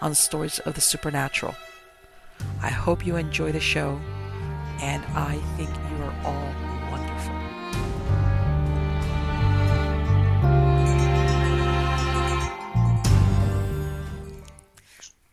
[0.00, 1.54] on stories of the supernatural.
[2.62, 4.00] I hope you enjoy the show,
[4.80, 7.34] and I think you are all wonderful.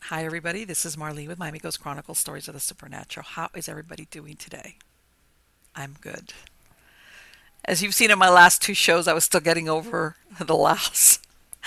[0.02, 0.66] Hi, everybody.
[0.66, 3.26] This is Marlene with Miami Ghost Chronicles Stories of the Supernatural.
[3.26, 4.78] How is everybody doing today?
[5.76, 6.34] I'm good.
[7.66, 11.20] As you've seen in my last two shows, I was still getting over the loss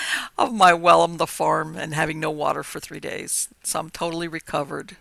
[0.38, 3.48] of my well on the farm and having no water for three days.
[3.62, 4.96] So I'm totally recovered.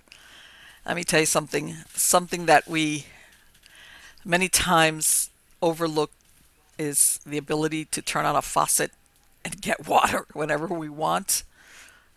[0.85, 3.06] Let me tell you something something that we
[4.25, 5.30] many times
[5.62, 6.12] overlook
[6.78, 8.91] is the ability to turn on a faucet
[9.46, 11.44] and get water whenever we want,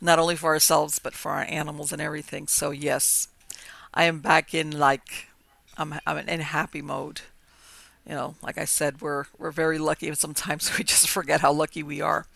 [0.00, 2.46] not only for ourselves but for our animals and everything.
[2.48, 3.28] So yes,
[3.94, 5.28] I am back in like
[5.78, 7.22] I'm I'm in happy mode.
[8.10, 11.52] You know, like I said, we're we're very lucky and sometimes we just forget how
[11.52, 12.26] lucky we are.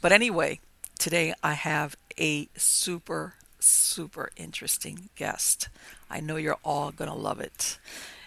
[0.00, 0.58] But anyway,
[0.98, 5.68] today I have a super, super interesting guest.
[6.10, 7.78] I know you're all to love it.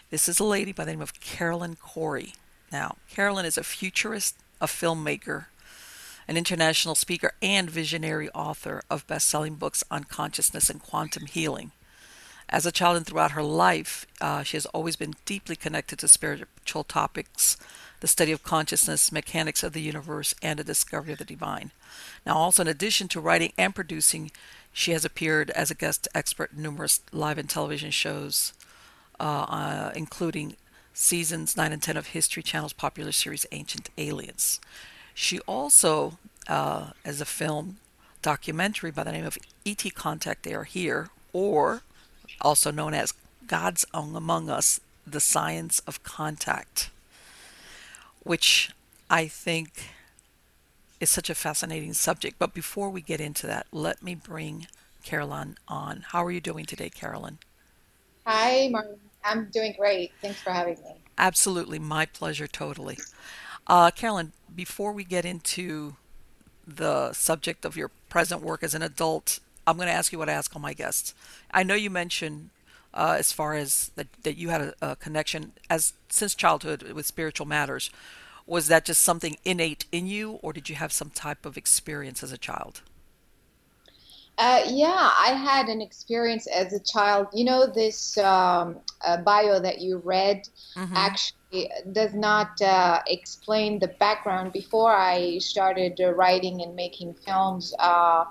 [0.08, 2.32] This is a lady by the name of Carolyn Cory.
[2.72, 5.46] Now, Carolyn is a futurist, a filmmaker,
[6.26, 11.72] an international speaker, and visionary author of best selling books on consciousness and quantum healing.
[12.54, 16.06] As a child and throughout her life, uh, she has always been deeply connected to
[16.06, 17.56] spiritual topics
[17.98, 21.72] the study of consciousness, mechanics of the universe, and the discovery of the divine.
[22.24, 24.30] Now, also, in addition to writing and producing,
[24.72, 28.52] she has appeared as a guest expert in numerous live and television shows,
[29.18, 30.54] uh, uh, including
[30.92, 34.60] seasons 9 and 10 of History Channel's popular series Ancient Aliens.
[35.12, 37.78] She also, uh, as a film
[38.22, 39.90] documentary by the name of E.T.
[39.90, 41.82] Contact They Are Here, or
[42.40, 43.14] also known as
[43.46, 46.90] God's Own Among Us The Science of Contact
[48.24, 48.70] which
[49.08, 49.90] I think
[50.98, 52.38] is such a fascinating subject.
[52.38, 54.66] But before we get into that, let me bring
[55.04, 56.04] Carolyn on.
[56.08, 57.38] How are you doing today, Carolyn?
[58.26, 58.98] Hi, Martin.
[59.22, 60.12] I'm doing great.
[60.20, 60.96] Thanks for having me.
[61.16, 61.78] Absolutely.
[61.78, 62.98] My pleasure, totally.
[63.66, 65.96] Uh, Carolyn, before we get into
[66.66, 70.28] the subject of your present work as an adult, I'm going to ask you what
[70.28, 71.14] I ask all my guests.
[71.50, 72.50] I know you mentioned
[72.92, 77.06] uh, as far as that, that you had a, a, connection as since childhood with
[77.06, 77.90] spiritual matters.
[78.46, 82.22] Was that just something innate in you, or did you have some type of experience
[82.22, 82.82] as a child?
[84.36, 87.28] Uh, yeah, I had an experience as a child.
[87.32, 90.92] You know, this um, uh, bio that you read mm-hmm.
[90.96, 94.52] actually does not uh, explain the background.
[94.52, 98.24] Before I started uh, writing and making films, uh,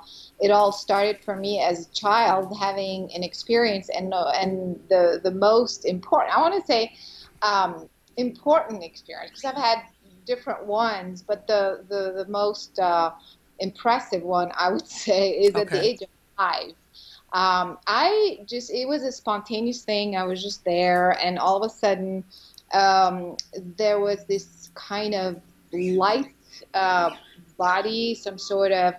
[0.43, 5.31] it all started for me as a child having an experience and and the the
[5.31, 6.93] most important I want to say
[7.41, 9.79] um, important experience because I've had
[10.25, 13.11] different ones, but the the the most uh,
[13.59, 15.61] impressive one I would say is okay.
[15.61, 16.73] at the age of five.
[17.33, 20.15] Um, I just it was a spontaneous thing.
[20.15, 22.23] I was just there, and all of a sudden,
[22.73, 23.37] um,
[23.77, 25.41] there was this kind of
[25.71, 26.33] light
[26.73, 27.15] uh,
[27.57, 28.93] body, some sort of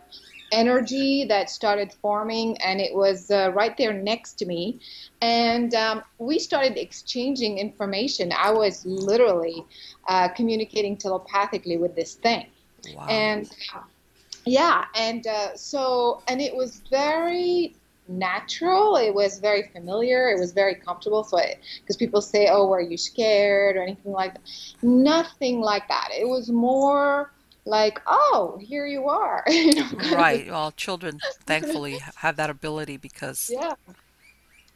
[0.54, 4.80] energy that started forming, and it was uh, right there next to me.
[5.20, 8.32] And um, we started exchanging information.
[8.32, 9.64] I was literally
[10.08, 12.46] uh, communicating telepathically with this thing.
[12.94, 13.06] Wow.
[13.08, 13.50] And
[14.46, 17.74] yeah, and uh, so, and it was very
[18.08, 18.96] natural.
[18.96, 20.30] It was very familiar.
[20.30, 21.24] It was very comfortable.
[21.24, 21.38] So,
[21.80, 24.42] because people say, "Oh, were you scared?" or anything like that.
[24.82, 26.08] Nothing like that.
[26.12, 27.32] It was more
[27.66, 30.46] like, "Oh, here you are." you know, right.
[30.48, 33.74] Well, children thankfully have that ability because yeah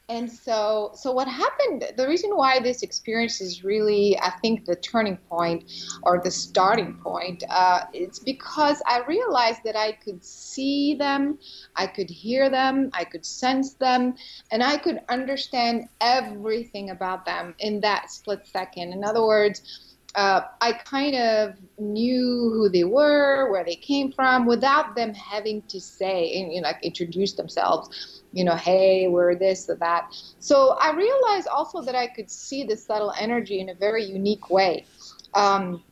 [0.08, 4.76] and so so what happened the reason why this experience is really i think the
[4.76, 5.70] turning point
[6.04, 11.38] or the starting point uh, it's because i realized that i could see them
[11.76, 14.14] i could hear them i could sense them
[14.50, 20.42] and i could understand everything about them in that split second in other words uh,
[20.60, 25.80] I kind of knew who they were, where they came from, without them having to
[25.80, 28.22] say and you know, like introduce themselves.
[28.32, 30.14] You know, hey, we're this or that.
[30.38, 34.50] So I realized also that I could see the subtle energy in a very unique
[34.50, 34.86] way.
[35.34, 35.82] Um,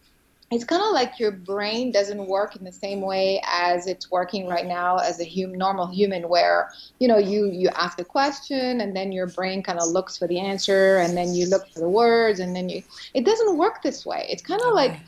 [0.50, 4.46] it's kind of like your brain doesn't work in the same way as it's working
[4.46, 6.70] right now as a hum, normal human where
[7.00, 10.28] you know you you ask a question and then your brain kind of looks for
[10.28, 12.82] the answer and then you look for the words and then you
[13.14, 14.26] it doesn't work this way.
[14.30, 15.00] It's kind of like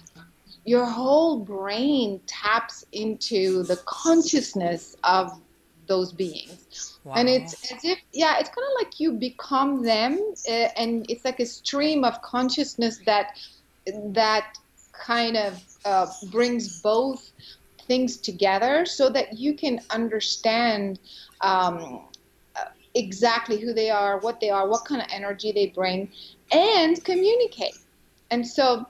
[0.65, 5.41] your whole brain taps into the consciousness of
[5.87, 6.99] those beings.
[7.05, 7.15] Wow.
[7.15, 11.25] and it's as if yeah it's kind of like you become them uh, and it's
[11.25, 13.39] like a stream of consciousness that
[14.13, 14.59] that
[14.99, 17.33] kind of uh, brings both
[17.87, 21.01] things together so that you can understand
[21.41, 22.09] um,
[22.95, 26.11] exactly who they are, what they are, what kind of energy they bring,
[26.53, 27.79] and communicate.
[28.31, 28.87] And so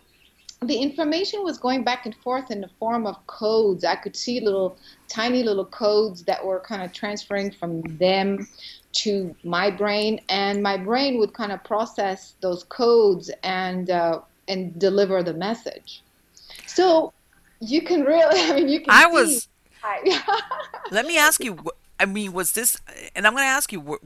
[0.62, 3.84] the information was going back and forth in the form of codes.
[3.84, 4.76] I could see little
[5.06, 8.48] tiny little codes that were kind of transferring from them
[8.92, 14.78] to my brain, and my brain would kind of process those codes and uh, and
[14.78, 16.02] deliver the message.
[16.66, 17.12] So
[17.60, 18.90] you can really, I mean, you can.
[18.90, 19.48] I was.
[20.90, 21.58] let me ask you.
[22.00, 22.76] I mean, was this?
[23.14, 23.98] And I'm going to ask you.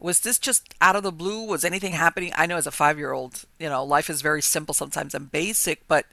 [0.00, 1.46] Was this just out of the blue?
[1.46, 2.32] Was anything happening?
[2.36, 5.86] I know as a five-year-old, you know, life is very simple sometimes and basic.
[5.88, 6.06] But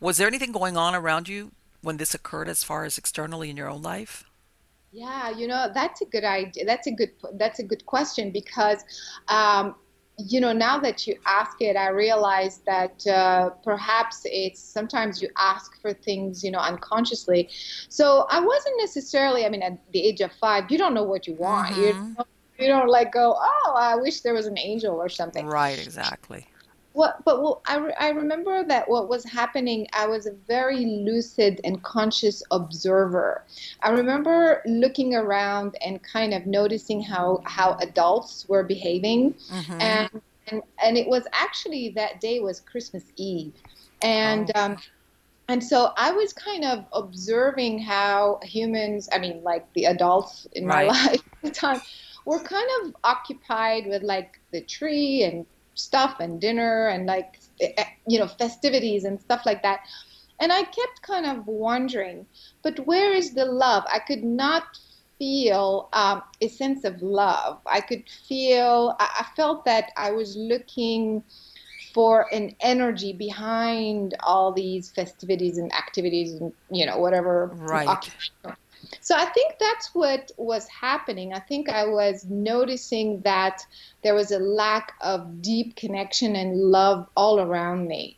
[0.00, 1.52] was there anything going on around you
[1.82, 4.24] when this occurred, as far as externally in your own life?
[4.92, 6.66] Yeah, you know that's a good idea.
[6.66, 8.84] That's a good that's a good question because
[9.28, 9.74] um,
[10.26, 15.28] you know, now that you ask it, I realize that uh, perhaps it's sometimes you
[15.38, 17.48] ask for things, you know, unconsciously.
[17.88, 21.26] So I wasn't necessarily, I mean, at the age of five, you don't know what
[21.26, 21.74] you want.
[21.74, 21.80] Mm-hmm.
[21.80, 22.28] You, don't,
[22.58, 25.46] you don't like go, oh, I wish there was an angel or something.
[25.46, 26.46] Right, exactly.
[26.92, 30.84] What, but well, I, re- I remember that what was happening, I was a very
[30.84, 33.44] lucid and conscious observer.
[33.82, 39.34] I remember looking around and kind of noticing how, how adults were behaving.
[39.50, 39.80] Mm-hmm.
[39.80, 43.54] And, and, and it was actually that day was Christmas Eve.
[44.02, 44.60] And, oh.
[44.60, 44.76] um,
[45.48, 50.66] and so I was kind of observing how humans, I mean, like the adults in
[50.66, 50.86] right.
[50.86, 51.80] my life at the time,
[52.24, 55.46] were kind of occupied with like the tree and
[55.82, 59.80] stuff and dinner and like eh, eh, you know festivities and stuff like that.
[60.40, 62.26] And i kept kind of wondering
[62.62, 63.84] but where is the love?
[63.92, 64.64] I could not
[65.18, 67.60] feel um, a sense of love.
[67.66, 71.22] I could feel I, I felt that i was looking
[71.94, 78.14] for an energy behind all these festivities and activities and you know whatever right
[79.00, 81.32] so I think that's what was happening.
[81.32, 83.64] I think I was noticing that
[84.02, 88.16] there was a lack of deep connection and love all around me.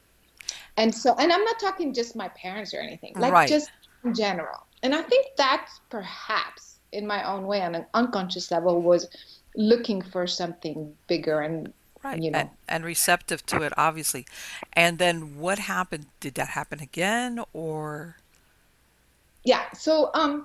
[0.76, 3.48] And so, and I'm not talking just my parents or anything, like right.
[3.48, 3.70] just
[4.04, 4.66] in general.
[4.82, 9.08] And I think that perhaps in my own way on an unconscious level was
[9.56, 12.38] looking for something bigger and right you know.
[12.38, 14.26] and, and receptive to it obviously
[14.72, 18.16] and then what happened did that happen again or
[19.44, 20.44] yeah so um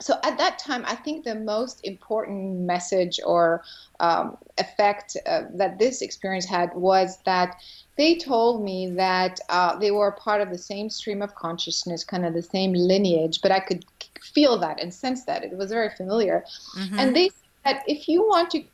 [0.00, 3.62] so at that time, I think the most important message or
[4.00, 7.56] um, effect uh, that this experience had was that
[7.96, 12.26] they told me that uh, they were part of the same stream of consciousness, kind
[12.26, 13.84] of the same lineage, but I could
[14.20, 15.44] feel that and sense that.
[15.44, 16.44] It was very familiar.
[16.76, 16.98] Mm-hmm.
[16.98, 17.30] And they
[17.64, 18.64] said, if you want to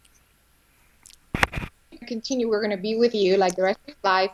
[2.07, 4.31] continue, we're going to be with you like the rest of your life.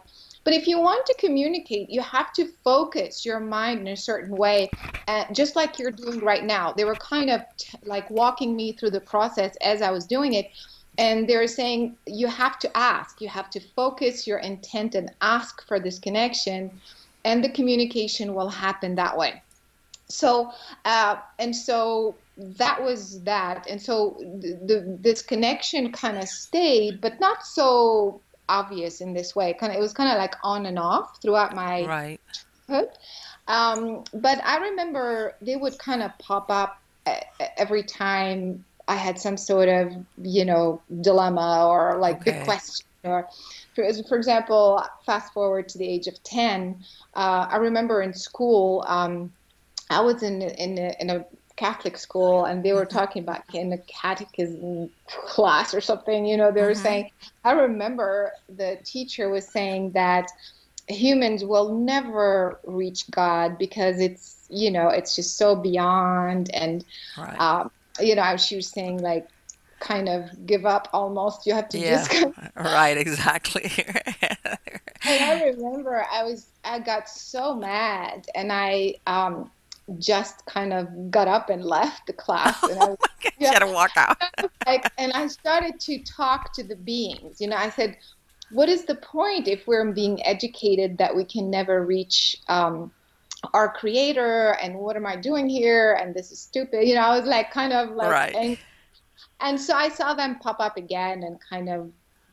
[0.46, 4.36] But if you want to communicate, you have to focus your mind in a certain
[4.36, 4.72] way,
[5.08, 6.72] and just like you're doing right now.
[6.72, 10.34] They were kind of t- like walking me through the process as I was doing
[10.34, 10.46] it.
[10.98, 15.66] And they're saying you have to ask, you have to focus your intent and ask
[15.66, 16.80] for this connection,
[17.24, 19.42] and the communication will happen that way.
[20.08, 20.52] So,
[20.84, 23.66] uh, and so that was that.
[23.68, 29.34] And so the, the this connection kind of stayed, but not so obvious in this
[29.34, 29.52] way.
[29.54, 32.20] Kind of, it was kind of like on and off throughout my right.
[32.68, 32.90] childhood.
[33.48, 36.80] Um, but I remember they would kind of pop up
[37.56, 42.32] every time I had some sort of, you know, dilemma or like okay.
[42.32, 43.28] big question or
[43.74, 46.82] for, for example, fast forward to the age of 10,
[47.14, 49.32] uh, I remember in school, um,
[49.90, 51.24] I was in, in, a, in a
[51.56, 52.98] Catholic school and they were mm-hmm.
[52.98, 56.82] talking about in a catechism class or something, you know, they were mm-hmm.
[56.82, 57.10] saying,
[57.44, 60.30] I remember the teacher was saying that
[60.88, 66.54] humans will never reach God because it's, you know, it's just so beyond.
[66.54, 66.84] And,
[67.18, 67.40] right.
[67.40, 67.70] um,
[68.00, 69.26] you know, she was saying like,
[69.78, 71.46] kind of give up almost.
[71.46, 73.70] You have to yeah, just right, exactly.
[74.24, 74.38] and
[75.04, 79.50] I remember I was I got so mad, and I um,
[79.98, 82.62] just kind of got up and left the class.
[82.62, 82.98] And I was,
[83.38, 84.20] you had to walk out.
[84.66, 87.40] like, and I started to talk to the beings.
[87.40, 87.96] You know, I said,
[88.50, 92.92] "What is the point if we're being educated that we can never reach?" Um,
[93.52, 95.96] our creator and what am I doing here?
[96.00, 96.88] And this is stupid.
[96.88, 98.34] You know, I was like kind of like right.
[98.34, 98.58] and,
[99.40, 101.90] and so I saw them pop up again and kind of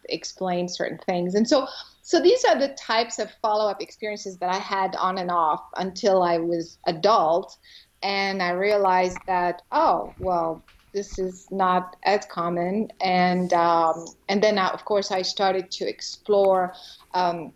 [0.09, 1.35] explain certain things.
[1.35, 1.67] And so
[2.01, 6.21] so these are the types of follow-up experiences that I had on and off until
[6.21, 7.57] I was adult
[8.01, 10.61] and I realized that oh well
[10.93, 15.87] this is not as common and um, and then I, of course I started to
[15.87, 16.73] explore
[17.13, 17.53] um,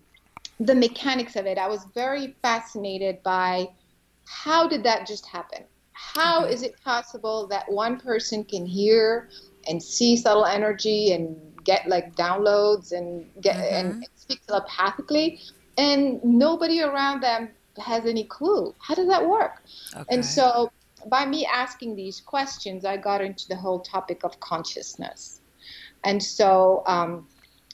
[0.60, 1.58] the mechanics of it.
[1.58, 3.70] I was very fascinated by
[4.26, 5.64] how did that just happen?
[5.94, 6.54] How mm-hmm.
[6.54, 9.30] is it possible that one person can hear
[9.68, 11.38] and see subtle energy and
[11.68, 13.76] get like downloads and get mm-hmm.
[13.76, 15.40] and speak telepathically,
[15.78, 18.74] and nobody around them has any clue.
[18.80, 19.62] How does that work?
[19.94, 20.06] Okay.
[20.10, 20.72] And so,
[21.06, 25.42] by me asking these questions, I got into the whole topic of consciousness.
[26.04, 27.28] And so, um,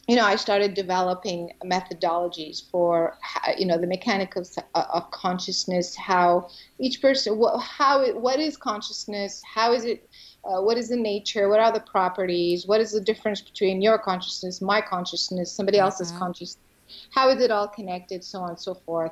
[0.07, 3.17] you know, I started developing methodologies for,
[3.57, 9.41] you know, the mechanic of, of consciousness, how each person, how, it, what is consciousness,
[9.45, 10.09] how is it
[10.45, 13.97] uh, what is the nature, what are the properties, what is the difference between your
[13.97, 15.85] consciousness, my consciousness, somebody mm-hmm.
[15.85, 16.63] else's consciousness,
[17.11, 19.11] how is it all connected, so on and so forth.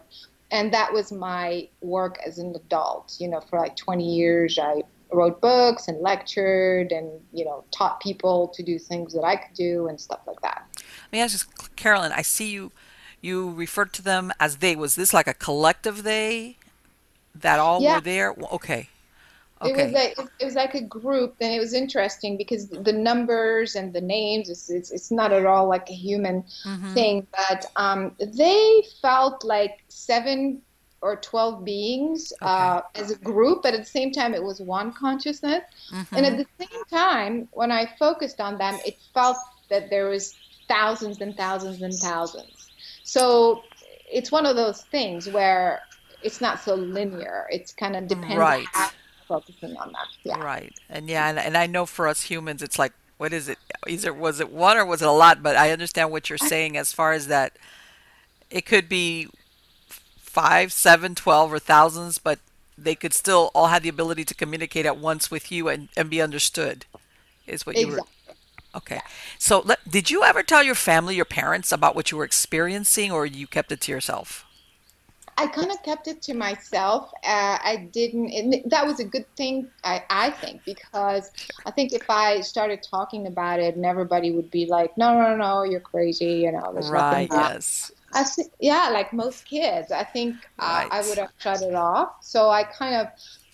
[0.51, 3.15] And that was my work as an adult.
[3.19, 4.83] You know, for like 20 years, I
[5.13, 9.55] wrote books and lectured and, you know, taught people to do things that I could
[9.55, 10.67] do and stuff like that.
[10.75, 12.73] Let me ask you, Carolyn, I see you,
[13.21, 14.75] you referred to them as they.
[14.75, 16.57] Was this like a collective they
[17.33, 17.95] that all yeah.
[17.95, 18.33] were there?
[18.51, 18.89] Okay.
[19.63, 19.71] Okay.
[19.71, 23.75] It was like it was like a group, and it was interesting because the numbers
[23.75, 26.93] and the names it's it's, it's not at all like a human mm-hmm.
[26.93, 30.61] thing, but um, they felt like seven
[31.01, 32.51] or 12 beings okay.
[32.51, 35.63] uh, as a group, but at the same time, it was one consciousness.
[35.91, 36.15] Mm-hmm.
[36.15, 39.37] And at the same time, when I focused on them, it felt
[39.69, 40.35] that there was
[40.67, 42.71] thousands and thousands and thousands.
[43.03, 43.63] So
[44.11, 45.81] it's one of those things where
[46.21, 47.47] it's not so linear.
[47.51, 48.67] It's kind of depends right.
[48.71, 48.91] how
[49.31, 50.07] focusing on that.
[50.23, 50.39] Yeah.
[50.43, 50.73] Right.
[50.89, 53.57] And yeah, and, and I know for us humans, it's like, what is it?
[53.87, 55.41] Was it one or was it a lot?
[55.41, 57.55] But I understand what you're saying as far as that.
[58.49, 59.29] It could be
[59.87, 62.39] five, seven, twelve, or thousands, but
[62.77, 66.09] they could still all have the ability to communicate at once with you and, and
[66.09, 66.85] be understood.
[67.47, 67.95] Is what exactly.
[67.95, 68.07] you were.
[68.75, 69.01] Okay.
[69.37, 73.11] So, let, did you ever tell your family, your parents, about what you were experiencing,
[73.11, 74.45] or you kept it to yourself?
[75.37, 77.11] I kind of kept it to myself.
[77.23, 78.69] Uh, I didn't.
[78.69, 81.31] that was a good thing, I, I think, because
[81.65, 85.35] I think if I started talking about it, and everybody would be like, "No, no,
[85.35, 86.71] no, you're crazy," you know.
[86.73, 87.29] There's right.
[87.31, 87.91] Yes.
[88.13, 92.15] I think, yeah, like most kids, I think uh, I would have shut it off.
[92.21, 93.07] So I kind of,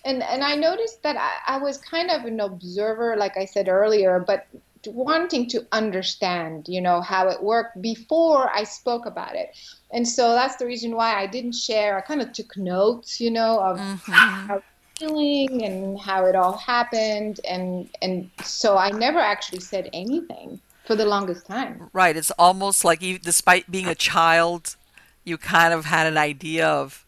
[0.03, 3.67] and and I noticed that I, I was kind of an observer, like I said
[3.67, 4.47] earlier, but
[4.85, 9.55] wanting to understand, you know, how it worked before I spoke about it.
[9.91, 11.97] And so that's the reason why I didn't share.
[11.97, 14.11] I kind of took notes, you know, of mm-hmm.
[14.11, 14.61] how
[14.97, 20.95] feeling and how it all happened and and so I never actually said anything for
[20.95, 21.89] the longest time.
[21.93, 24.75] Right, it's almost like you despite being a child,
[25.23, 27.05] you kind of had an idea of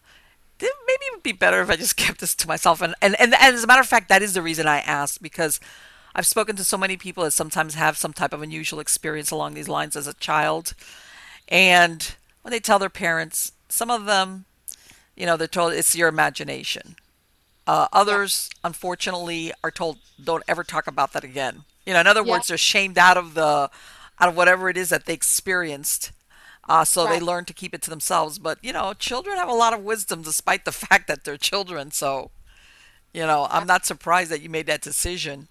[0.60, 2.80] maybe maybe it would be better if I just kept this to myself.
[2.80, 5.22] And, and, and, and as a matter of fact, that is the reason I asked
[5.22, 5.60] because
[6.14, 9.54] I've spoken to so many people that sometimes have some type of unusual experience along
[9.54, 10.74] these lines as a child.
[11.48, 14.44] And when they tell their parents, some of them,
[15.16, 16.96] you know, they're told it's your imagination.
[17.66, 18.68] Uh, others, yeah.
[18.68, 21.64] unfortunately, are told don't ever talk about that again.
[21.86, 22.32] You know, in other yeah.
[22.32, 23.70] words, they're shamed out of the
[24.18, 26.12] out of whatever it is that they experienced.
[26.68, 27.18] Uh, so right.
[27.18, 28.38] they learn to keep it to themselves.
[28.38, 31.90] But you know, children have a lot of wisdom, despite the fact that they're children.
[31.90, 32.30] So,
[33.12, 35.48] you know, I'm not surprised that you made that decision.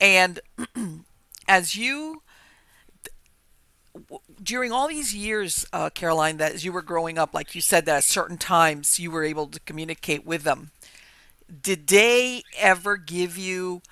[0.00, 0.40] And
[1.48, 2.22] as you
[4.42, 7.86] during all these years, uh, Caroline, that as you were growing up, like you said,
[7.86, 10.70] that at certain times you were able to communicate with them.
[11.62, 13.82] Did they ever give you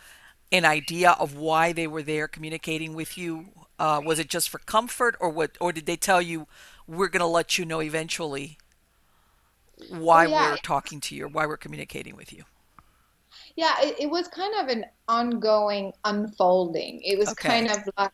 [0.53, 3.47] an idea of why they were there communicating with you?
[3.79, 5.53] Uh, was it just for comfort, or what?
[5.61, 6.47] Or did they tell you
[6.87, 8.59] we're going to let you know eventually
[9.89, 10.51] why oh, yeah.
[10.51, 12.45] we're talking to you, or why we're communicating with you?
[13.57, 17.01] Yeah, it, it was kind of an ongoing unfolding.
[17.03, 17.49] It was okay.
[17.49, 18.13] kind of like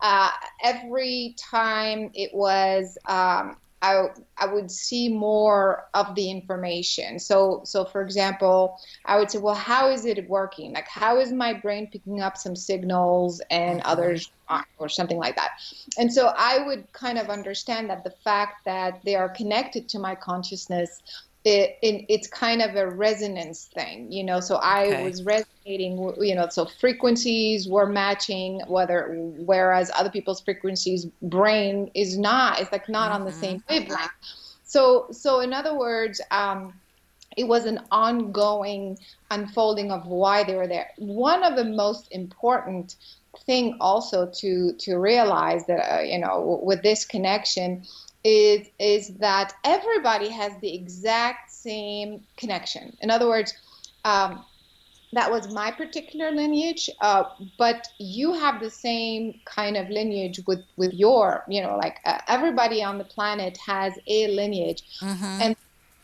[0.00, 0.30] uh,
[0.62, 7.18] every time it was um, I, I would see more of the information.
[7.18, 10.72] So, so for example, I would say, well, how is it working?
[10.72, 13.90] Like, how is my brain picking up some signals and mm-hmm.
[13.90, 15.50] others aren't, or something like that?
[15.98, 19.98] And so I would kind of understand that the fact that they are connected to
[19.98, 21.02] my consciousness
[21.44, 24.38] it, it, it's kind of a resonance thing, you know.
[24.40, 25.04] So I okay.
[25.04, 26.48] was resonating, you know.
[26.48, 32.60] So frequencies were matching, whether whereas other people's frequencies, brain is not.
[32.60, 33.22] It's like not mm-hmm.
[33.22, 33.74] on the same mm-hmm.
[33.74, 34.12] wavelength.
[34.62, 36.74] So so in other words, um,
[37.36, 38.98] it was an ongoing
[39.30, 40.90] unfolding of why they were there.
[40.98, 42.96] One of the most important
[43.46, 47.82] thing also to to realize that uh, you know with this connection
[48.24, 52.96] is is that everybody has the exact same connection.
[53.00, 53.54] In other words,
[54.04, 54.44] um,
[55.12, 57.24] that was my particular lineage, uh,
[57.58, 62.18] but you have the same kind of lineage with with your, you know, like uh,
[62.28, 65.42] everybody on the planet has a lineage, mm-hmm.
[65.42, 65.56] and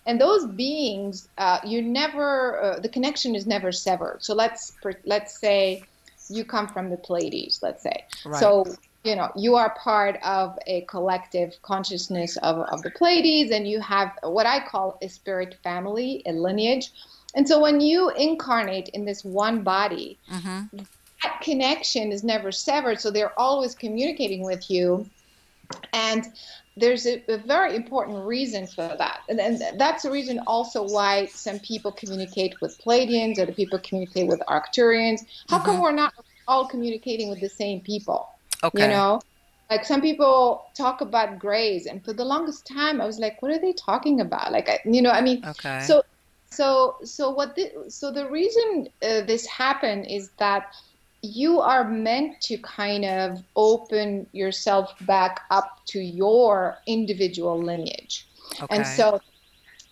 [0.06, 4.18] and those beings, uh, you never, uh, the connection is never severed.
[4.20, 4.72] So let's
[5.04, 5.82] let's say
[6.30, 8.04] you come from the Pleiades, let's say.
[8.24, 8.40] Right.
[8.40, 8.64] So
[9.08, 13.80] you know you are part of a collective consciousness of, of the pleiades and you
[13.80, 16.90] have what i call a spirit family a lineage.
[17.34, 20.78] And so when you incarnate in this one body mm-hmm.
[21.22, 25.08] that connection is never severed so they're always communicating with you.
[25.92, 26.24] And
[26.76, 29.20] there's a, a very important reason for that.
[29.28, 34.28] And, and that's the reason also why some people communicate with pleiadians other people communicate
[34.28, 35.20] with arcturians.
[35.48, 35.66] How mm-hmm.
[35.66, 36.14] come we're not
[36.46, 38.30] all communicating with the same people
[38.64, 38.82] Okay.
[38.82, 39.20] You know,
[39.70, 43.52] like some people talk about grays, and for the longest time, I was like, what
[43.52, 44.50] are they talking about?
[44.52, 45.80] Like, I, you know, I mean, okay.
[45.82, 46.02] so,
[46.50, 47.54] so, so what?
[47.54, 50.74] The, so the reason uh, this happened is that
[51.22, 58.26] you are meant to kind of open yourself back up to your individual lineage,
[58.62, 58.76] okay.
[58.76, 59.20] and so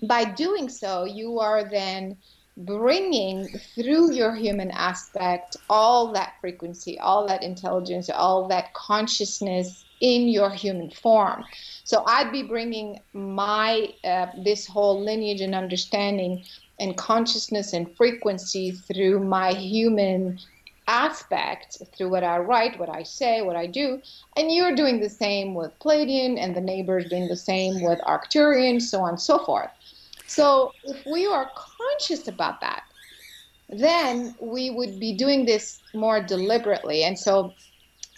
[0.02, 2.16] by doing so, you are then
[2.56, 10.28] bringing through your human aspect all that frequency, all that intelligence, all that consciousness in
[10.28, 11.44] your human form.
[11.84, 16.44] So I'd be bringing my uh, this whole lineage and understanding
[16.78, 20.38] and consciousness and frequency through my human
[20.88, 24.00] aspect through what I write, what I say, what I do.
[24.36, 28.80] And you're doing the same with Pleiadian, and the neighbors doing the same with Arcturian,
[28.80, 29.70] so on and so forth.
[30.26, 32.84] So if we are conscious about that,
[33.68, 37.04] then we would be doing this more deliberately.
[37.04, 37.52] And so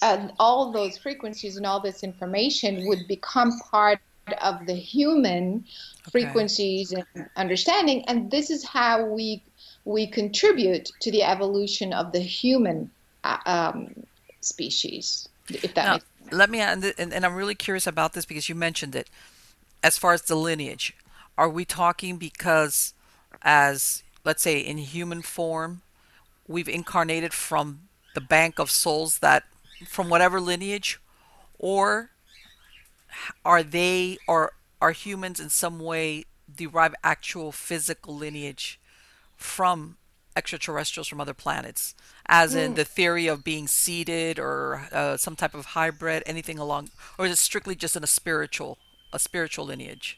[0.02, 4.00] uh, all those frequencies and all this information would become part
[4.42, 5.64] of the human
[6.02, 6.10] okay.
[6.10, 7.04] frequencies and
[7.36, 8.04] understanding.
[8.06, 9.42] And this is how we
[9.84, 12.90] we contribute to the evolution of the human
[13.24, 13.94] uh, um,
[14.42, 15.28] species.
[15.48, 16.32] If that now, makes sense.
[16.34, 19.08] let me and, and I'm really curious about this because you mentioned it
[19.82, 20.94] as far as the lineage
[21.38, 22.92] are we talking because,
[23.42, 25.82] as let's say in human form,
[26.48, 27.82] we've incarnated from
[28.14, 29.44] the bank of souls that
[29.86, 31.00] from whatever lineage,
[31.58, 32.10] or
[33.44, 38.80] are they or are humans in some way derive actual physical lineage
[39.36, 39.96] from
[40.36, 41.94] extraterrestrials from other planets,
[42.26, 42.76] as in hmm.
[42.76, 47.32] the theory of being seeded or uh, some type of hybrid, anything along, or is
[47.32, 48.78] it strictly just in a spiritual,
[49.12, 50.17] a spiritual lineage?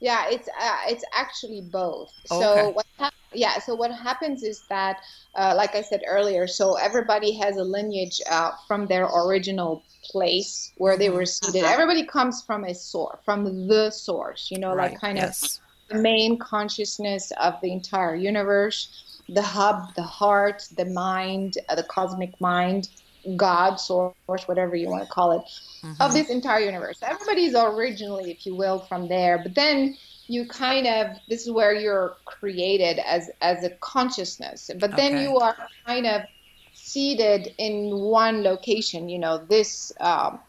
[0.00, 2.12] Yeah, it's uh, it's actually both.
[2.30, 2.40] Okay.
[2.40, 5.00] So what ha- yeah, so what happens is that,
[5.34, 10.72] uh, like I said earlier, so everybody has a lineage uh, from their original place
[10.76, 11.16] where they mm-hmm.
[11.16, 11.64] were seeded.
[11.64, 11.72] Uh-huh.
[11.72, 14.50] Everybody comes from a source, from the source.
[14.50, 14.92] You know, right.
[14.92, 15.42] like kind yes.
[15.88, 21.74] of the main consciousness of the entire universe, the hub, the heart, the mind, uh,
[21.74, 22.88] the cosmic mind,
[23.36, 24.14] God, source,
[24.46, 25.42] whatever you want to call it,
[25.82, 26.00] mm-hmm.
[26.00, 26.98] of this entire universe.
[27.02, 29.38] Everybody's originally, if you will, from there.
[29.42, 29.96] But then
[30.28, 34.70] you kind of this is where you're created as as a consciousness.
[34.78, 35.22] But then okay.
[35.22, 36.22] you are kind of
[36.74, 39.08] seeded in one location.
[39.08, 39.92] You know this.
[40.00, 40.40] Um,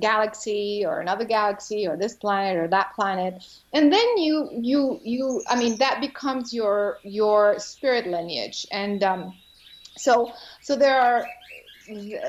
[0.00, 5.42] galaxy or another galaxy or this planet or that planet and then you you you
[5.48, 9.34] i mean that becomes your your spirit lineage and um,
[9.96, 11.26] so so there are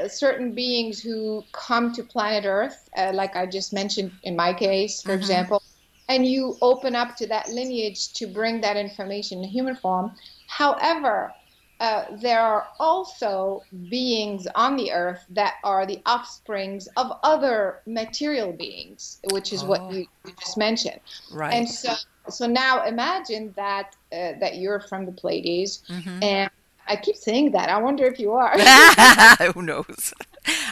[0.07, 5.01] certain beings who come to planet Earth, uh, like I just mentioned in my case,
[5.01, 5.19] for mm-hmm.
[5.19, 5.63] example,
[6.07, 10.11] and you open up to that lineage to bring that information in human form.
[10.47, 11.31] However,
[11.79, 18.51] uh, there are also beings on the earth that are the offsprings of other material
[18.51, 19.67] beings, which is oh.
[19.67, 20.99] what you, you, just mentioned.
[21.31, 21.53] Right.
[21.53, 21.93] And so,
[22.27, 26.21] so now imagine that uh, that you're from the Pleiades, mm-hmm.
[26.21, 26.49] and
[26.89, 27.69] I keep saying that.
[27.69, 28.57] I wonder if you are.
[29.53, 30.13] Who knows?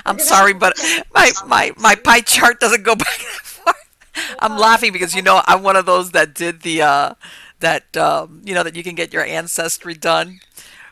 [0.05, 0.75] I'm sorry, but
[1.13, 3.75] my, my, my pie chart doesn't go back that far.
[4.39, 7.13] I'm laughing because you know I'm one of those that did the uh,
[7.59, 10.39] that um, you know that you can get your ancestry done.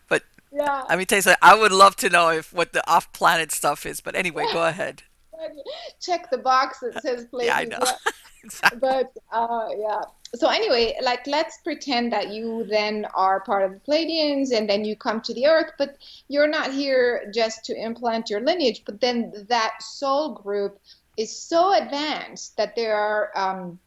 [0.07, 0.83] But yeah.
[0.87, 1.39] let me tell you something.
[1.41, 3.99] I would love to know if what the off-planet stuff is.
[3.99, 5.03] But anyway, go ahead.
[6.01, 7.47] Check the box that says Pleiades.
[7.47, 7.91] Yeah, I know.
[8.43, 8.79] exactly.
[8.79, 10.01] But uh, yeah,
[10.35, 14.83] so anyway, like let's pretend that you then are part of the Pleiadians and then
[14.83, 18.99] you come to the earth, but you're not here just to implant your lineage, but
[19.01, 20.79] then that soul group
[21.17, 23.79] is so advanced that there are um,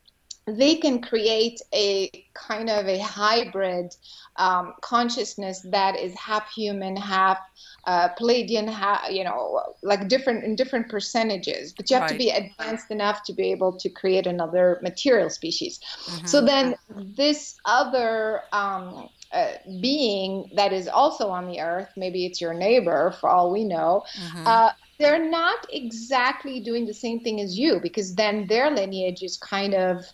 [0.57, 3.95] they can create a kind of a hybrid
[4.37, 7.39] um, consciousness that is half human, half
[7.85, 11.73] uh, Pleiadian, half, you know, like different in different percentages.
[11.73, 12.13] But you have right.
[12.13, 15.81] to be advanced enough to be able to create another material species.
[16.05, 16.27] Mm-hmm.
[16.27, 16.75] So then
[17.17, 23.15] this other um, uh, being that is also on the earth, maybe it's your neighbor
[23.21, 24.05] for all we know.
[24.21, 24.47] Mm-hmm.
[24.47, 29.37] Uh, they're not exactly doing the same thing as you because then their lineage is
[29.37, 30.05] kind of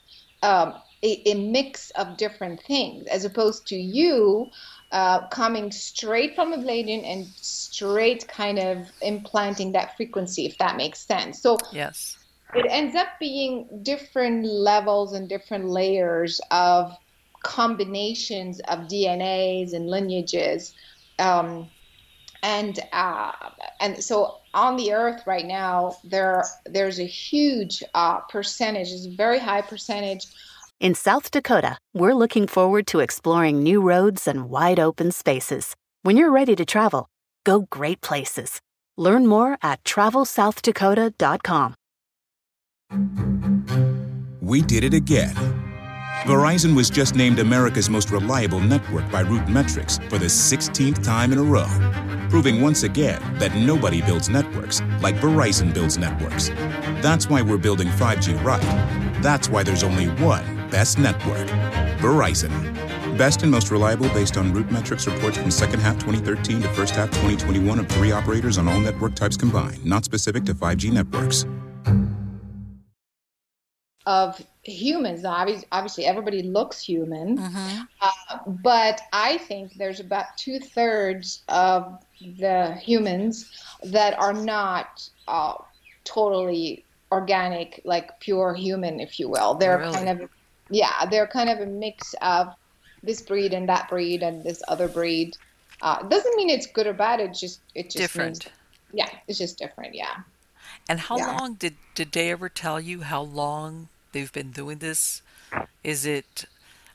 [0.44, 4.50] um, a, a, mix of different things, as opposed to you
[4.92, 10.76] uh, coming straight from a Pleiadian and straight kind of implanting that frequency, if that
[10.76, 11.40] makes sense.
[11.40, 12.16] So yes,
[12.54, 16.96] it ends up being different levels and different layers of
[17.42, 20.74] combinations of DNAs and lineages.
[21.18, 21.70] Um,
[22.44, 23.32] and uh,
[23.80, 29.16] and so on the earth right now there there's a huge uh, percentage it's a
[29.16, 30.26] very high percentage.
[30.78, 35.74] In south dakota we're looking forward to exploring new roads and wide open spaces.
[36.02, 37.08] When you're ready to travel
[37.44, 38.60] go great places.
[38.96, 41.74] Learn more at travelsouthdakota.com
[44.40, 45.34] we did it again.
[46.24, 51.38] Verizon was just named america's most reliable network by RootMetrics for the 16th time in
[51.38, 51.68] a row
[52.34, 56.48] proving once again that nobody builds networks like Verizon builds networks.
[57.00, 58.60] That's why we're building 5G right.
[59.22, 61.46] That's why there's only one best network
[62.00, 62.50] Verizon.
[63.16, 66.96] Best and most reliable based on root metrics reports from second half 2013 to first
[66.96, 71.46] half 2021 of three operators on all network types combined, not specific to 5G networks.
[74.06, 77.82] Of humans, obviously, everybody looks human, mm-hmm.
[78.00, 82.02] uh, but I think there's about two thirds of
[82.38, 83.50] the humans
[83.84, 85.54] that are not uh,
[86.04, 89.54] totally organic, like pure human, if you will.
[89.54, 89.94] They're really?
[89.94, 90.30] kind of,
[90.70, 92.48] yeah, they're kind of a mix of
[93.02, 95.36] this breed and that breed and this other breed.
[95.82, 97.20] Uh, doesn't mean it's good or bad.
[97.20, 98.44] It's just it just different.
[98.44, 98.54] Means,
[98.92, 99.94] yeah, it's just different.
[99.94, 100.16] Yeah.
[100.88, 101.36] And how yeah.
[101.36, 105.22] long did did they ever tell you how long they've been doing this?
[105.84, 106.46] Is it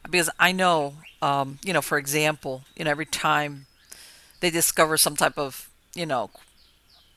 [0.04, 3.68] because I know, um, you know, for example, you know, every time
[4.42, 6.32] they discover some type of, you know,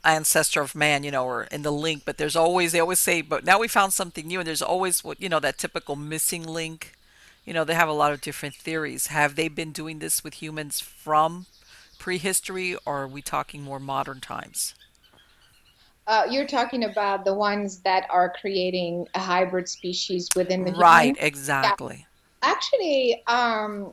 [0.04, 3.22] ancestor of man, you know, or in the link, but there's always, they always say,
[3.22, 6.44] but now we found something new, and there's always what, you know, that typical missing
[6.44, 6.94] link.
[7.44, 9.08] You know, they have a lot of different theories.
[9.08, 11.46] Have they been doing this with humans from
[11.98, 14.74] prehistory, or are we talking more modern times?
[16.06, 21.16] Uh, you're talking about the ones that are creating a hybrid species within the right,
[21.16, 21.22] human?
[21.22, 22.06] exactly.
[22.42, 22.50] Yeah.
[22.50, 23.92] Actually, um,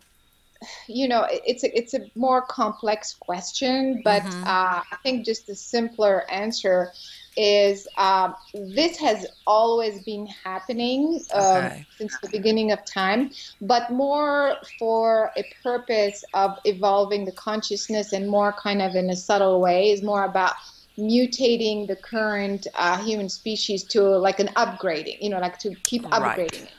[0.88, 4.44] you know, it's a, it's a more complex question, but mm-hmm.
[4.44, 6.92] uh, I think just the simpler answer
[7.38, 11.86] is uh, this has always been happening um, okay.
[11.98, 18.28] since the beginning of time, but more for a purpose of evolving the consciousness and
[18.28, 20.56] more kind of in a subtle way is more about
[21.00, 26.04] mutating the current uh, human species to like an upgrading, you know, like to keep
[26.04, 26.54] upgrading right.
[26.54, 26.72] it.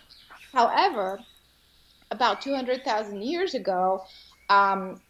[0.53, 1.21] However,
[2.11, 4.05] about 200,000 years ago,
[4.49, 5.01] um,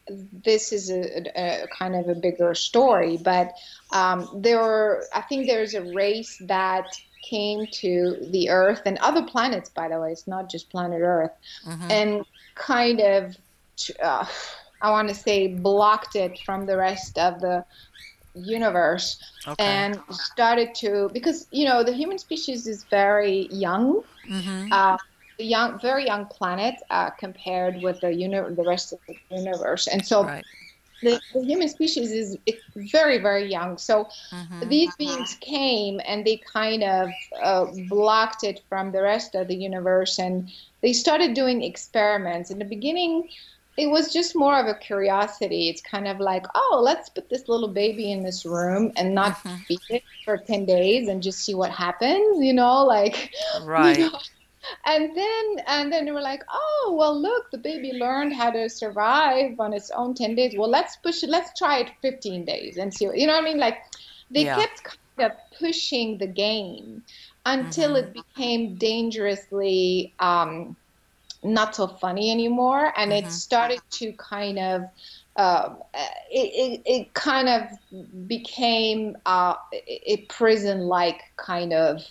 [0.44, 3.55] this is a, a, kind of a bigger story, but
[3.90, 6.85] um, there were, I think there's a race that
[7.23, 11.33] came to the Earth and other planets, by the way, it's not just planet Earth,
[11.66, 11.90] mm-hmm.
[11.90, 13.37] and kind of,
[14.03, 14.27] uh,
[14.83, 17.64] I want to say, blocked it from the rest of the
[18.35, 19.64] universe okay.
[19.64, 24.73] and started to because you know the human species is very young mm-hmm.
[24.73, 24.97] uh,
[25.40, 30.07] young, very young planet uh, compared with the uni- the rest of the universe, and
[30.07, 30.45] so right.
[31.03, 32.37] the, the, human species is
[32.77, 33.79] very, very young.
[33.79, 34.69] So mm-hmm.
[34.69, 37.09] these beings came and they kind of
[37.43, 40.51] uh, blocked it from the rest of the universe, and
[40.83, 42.51] they started doing experiments.
[42.51, 43.29] In the beginning,
[43.76, 45.68] it was just more of a curiosity.
[45.68, 49.37] It's kind of like, oh, let's put this little baby in this room and not
[49.37, 49.56] mm-hmm.
[49.68, 53.98] feed it for 10 days and just see what happens, you know, like, right.
[53.98, 54.18] You know,
[54.85, 58.68] and then and then we were like oh well look the baby learned how to
[58.68, 62.76] survive on its own 10 days well let's push it let's try it 15 days
[62.76, 63.78] and see you know what i mean like
[64.30, 64.56] they yeah.
[64.56, 64.85] kept
[65.16, 67.02] kind of pushing the game
[67.46, 68.09] until mm-hmm.
[68.09, 70.76] it became dangerously um,
[71.42, 73.26] not so funny anymore and mm-hmm.
[73.26, 74.83] it started to kind of
[75.37, 75.74] uh,
[76.31, 77.62] it, it, it, kind of
[78.26, 82.03] became uh, a prison like kind of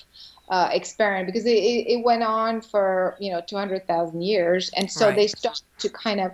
[0.49, 5.15] uh, experiment because it, it, went on for you know 200,000 years and so right.
[5.15, 6.31] they started to kind of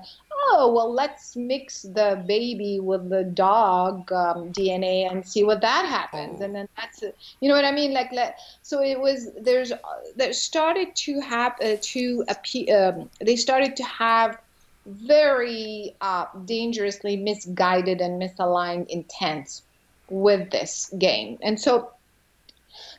[0.47, 5.85] oh well let's mix the baby with the dog um, DNA and see what that
[5.85, 6.45] happens oh.
[6.45, 7.17] and then that's it.
[7.39, 9.71] you know what I mean like let, so it was there's
[10.15, 14.37] there started to have uh, to appear um, they started to have
[14.85, 19.63] very uh, dangerously misguided and misaligned intents
[20.09, 21.91] with this game and so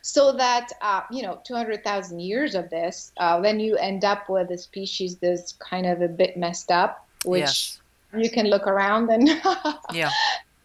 [0.01, 4.49] so that uh, you know 200,000 years of this, uh, then you end up with
[4.51, 7.79] a species that's kind of a bit messed up, which yes.
[8.15, 9.27] you can look around and
[9.93, 10.11] yeah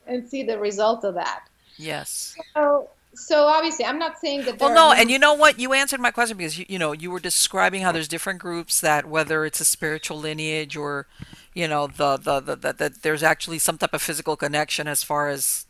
[0.06, 1.48] and see the result of that.
[1.76, 2.36] Yes.
[2.54, 6.00] So so obviously i'm not saying that well no and you know what you answered
[6.00, 9.44] my question because you, you know you were describing how there's different groups that whether
[9.44, 11.06] it's a spiritual lineage or
[11.54, 15.02] you know the the, the, the, the there's actually some type of physical connection as
[15.02, 15.66] far as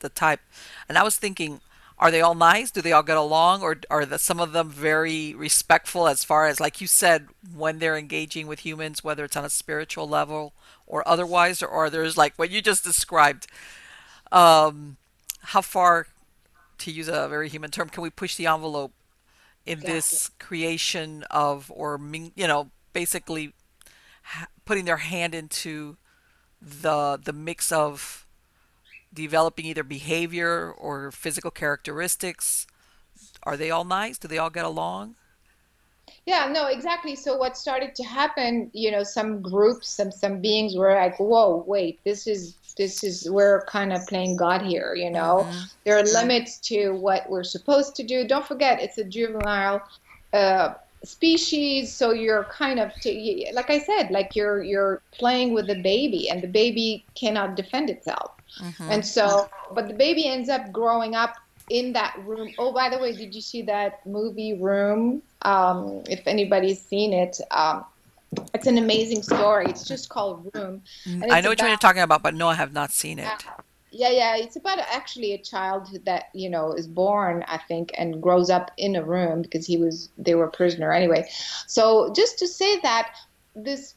[0.00, 0.40] the type
[0.88, 1.60] and i was thinking
[2.02, 2.72] are they all nice?
[2.72, 6.48] Do they all get along, or are the, some of them very respectful as far
[6.48, 10.52] as, like you said, when they're engaging with humans, whether it's on a spiritual level
[10.84, 13.46] or otherwise, or are there's like what you just described?
[14.32, 14.96] Um,
[15.42, 16.08] how far,
[16.78, 18.92] to use a very human term, can we push the envelope
[19.64, 19.94] in exactly.
[19.94, 22.00] this creation of, or
[22.34, 23.52] you know, basically
[24.64, 25.96] putting their hand into
[26.60, 28.26] the the mix of
[29.12, 32.66] developing either behavior or physical characteristics?
[33.42, 34.18] Are they all nice?
[34.18, 35.16] Do they all get along?
[36.26, 37.16] Yeah, no, exactly.
[37.16, 41.64] So what started to happen, you know, some groups, some some beings were like, "Whoa,
[41.66, 45.64] wait, this is this is we're kind of playing God here." You know, mm-hmm.
[45.84, 48.26] there are limits to what we're supposed to do.
[48.26, 49.82] Don't forget, it's a juvenile
[50.32, 55.66] uh, species, so you're kind of, t- like I said, like you're you're playing with
[55.66, 58.30] the baby, and the baby cannot defend itself.
[58.60, 58.90] Mm-hmm.
[58.90, 61.36] And so, but the baby ends up growing up
[61.70, 62.52] in that room.
[62.58, 65.22] Oh, by the way, did you see that movie Room?
[65.42, 67.84] Um, if anybody's seen it, um,
[68.54, 69.66] it's an amazing story.
[69.66, 70.82] It's just called Room.
[71.06, 73.28] Mm, I know what you're talking about, but no, I have not seen it.
[73.94, 78.22] Yeah, yeah, it's about actually a child that you know is born, I think, and
[78.22, 81.28] grows up in a room because he was they were a prisoner anyway.
[81.66, 83.14] So just to say that
[83.54, 83.94] this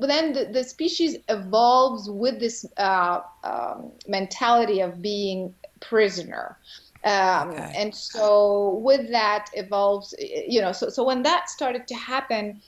[0.00, 6.56] then the, the species evolves with this uh, um, mentality of being prisoner
[7.04, 7.72] um, okay.
[7.76, 12.60] and so with that evolves you know so, so when that started to happen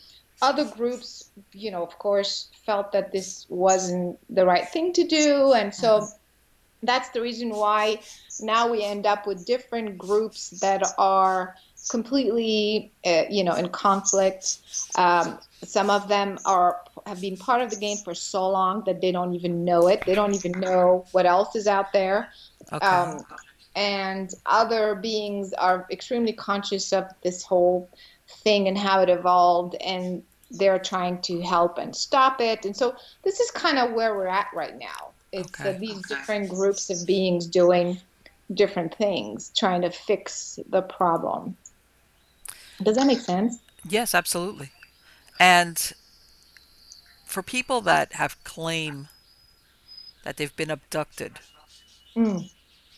[0.42, 5.54] other groups you know of course felt that this wasn't the right thing to do
[5.54, 6.16] and so mm-hmm.
[6.82, 7.98] that's the reason why
[8.40, 11.56] now we end up with different groups that are
[11.88, 14.58] completely uh, you know in conflict
[14.96, 19.00] um, some of them are have been part of the game for so long that
[19.00, 20.02] they don't even know it.
[20.04, 22.30] They don't even know what else is out there.
[22.72, 22.86] Okay.
[22.86, 23.20] Um,
[23.74, 27.88] and other beings are extremely conscious of this whole
[28.28, 32.64] thing and how it evolved, and they're trying to help and stop it.
[32.64, 35.10] And so this is kind of where we're at right now.
[35.32, 35.74] It's okay.
[35.74, 36.14] uh, these okay.
[36.14, 38.00] different groups of beings doing
[38.54, 41.56] different things, trying to fix the problem.
[42.82, 43.58] Does that make sense?
[43.88, 44.70] Yes, absolutely.
[45.38, 45.92] And
[47.24, 49.08] for people that have claim
[50.24, 51.40] that they've been abducted,
[52.16, 52.50] mm.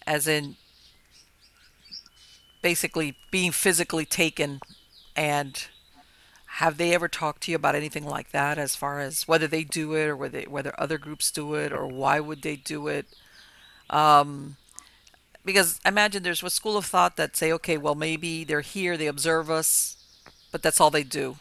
[0.06, 0.56] as in
[2.62, 4.60] basically being physically taken
[5.16, 5.68] and
[6.52, 9.62] have they ever talked to you about anything like that as far as whether they
[9.62, 13.06] do it or whether whether other groups do it or why would they do it
[13.90, 14.56] um,
[15.44, 19.06] because imagine there's a school of thought that say okay well maybe they're here they
[19.06, 19.96] observe us
[20.50, 21.36] but that's all they do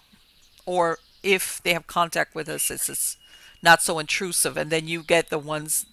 [0.67, 3.17] or if they have contact with us it's, it's
[3.63, 5.87] not so intrusive and then you get the ones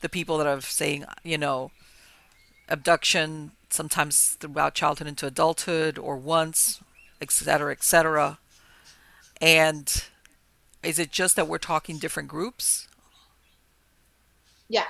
[0.00, 1.70] the people that are saying you know
[2.70, 6.80] abduction sometimes throughout childhood into adulthood or once
[7.20, 8.38] et cetera et cetera
[9.40, 10.04] and
[10.82, 12.88] is it just that we're talking different groups?
[14.68, 14.84] Yeah,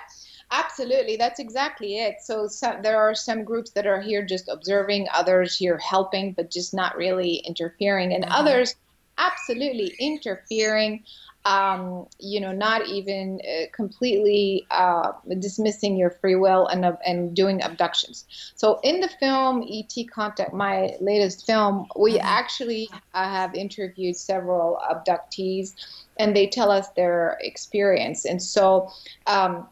[0.50, 1.16] absolutely.
[1.16, 2.16] That's exactly it.
[2.22, 6.50] So, so, there are some groups that are here just observing, others here helping, but
[6.50, 8.32] just not really interfering, and mm-hmm.
[8.32, 8.76] others
[9.20, 11.04] absolutely interfering
[11.44, 17.34] um, you know, not even uh, completely uh, dismissing your free will and uh, and
[17.34, 18.26] doing abductions.
[18.56, 22.26] So in the film ET Contact, my latest film, we mm-hmm.
[22.26, 25.74] actually uh, have interviewed several abductees,
[26.18, 28.24] and they tell us their experience.
[28.24, 28.90] And so.
[29.26, 29.66] Um,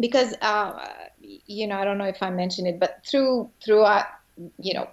[0.00, 0.88] because uh,
[1.20, 4.06] you know, I don't know if I mentioned it, but through throughout
[4.58, 4.88] you know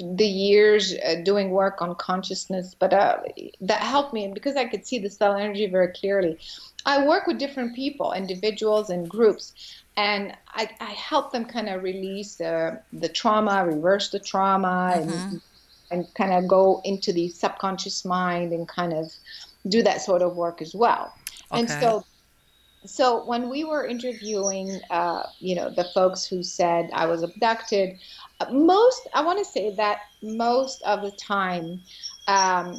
[0.00, 3.18] the years uh, doing work on consciousness, but uh,
[3.60, 4.24] that helped me.
[4.24, 6.38] And because I could see the cell energy very clearly,
[6.86, 11.82] I work with different people, individuals, and groups, and I, I help them kind of
[11.82, 15.10] release the, the trauma, reverse the trauma, mm-hmm.
[15.10, 15.40] and,
[15.90, 19.12] and kind of go into the subconscious mind and kind of
[19.68, 21.12] do that sort of work as well.
[21.50, 21.60] Okay.
[21.60, 22.04] And so
[22.84, 27.98] so when we were interviewing uh, you know the folks who said i was abducted
[28.50, 31.80] most i want to say that most of the time
[32.28, 32.78] um,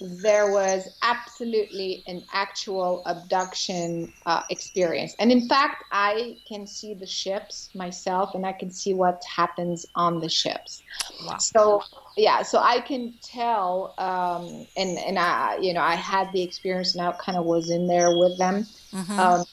[0.00, 7.06] there was absolutely an actual abduction uh, experience and in fact i can see the
[7.06, 10.82] ships myself and i can see what happens on the ships
[11.26, 11.38] wow.
[11.38, 11.82] so
[12.16, 16.94] yeah so i can tell um, and and i you know i had the experience
[16.94, 19.18] and i kind of was in there with them mm-hmm.
[19.18, 19.44] um,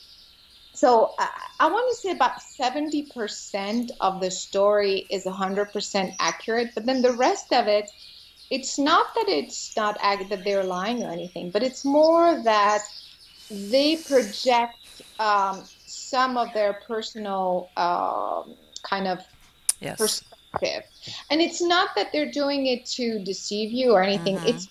[0.82, 6.88] so I, I want to say about 70% of the story is 100% accurate, but
[6.88, 7.91] then the rest of it,
[8.50, 12.80] it's not that it's not that they're lying or anything, but it's more that
[13.52, 19.20] they project um, some of their personal um, kind of
[19.82, 20.00] yes.
[20.00, 20.82] perspective.
[21.30, 24.48] And it's not that they're doing it to deceive you or anything, mm-hmm.
[24.48, 24.67] it's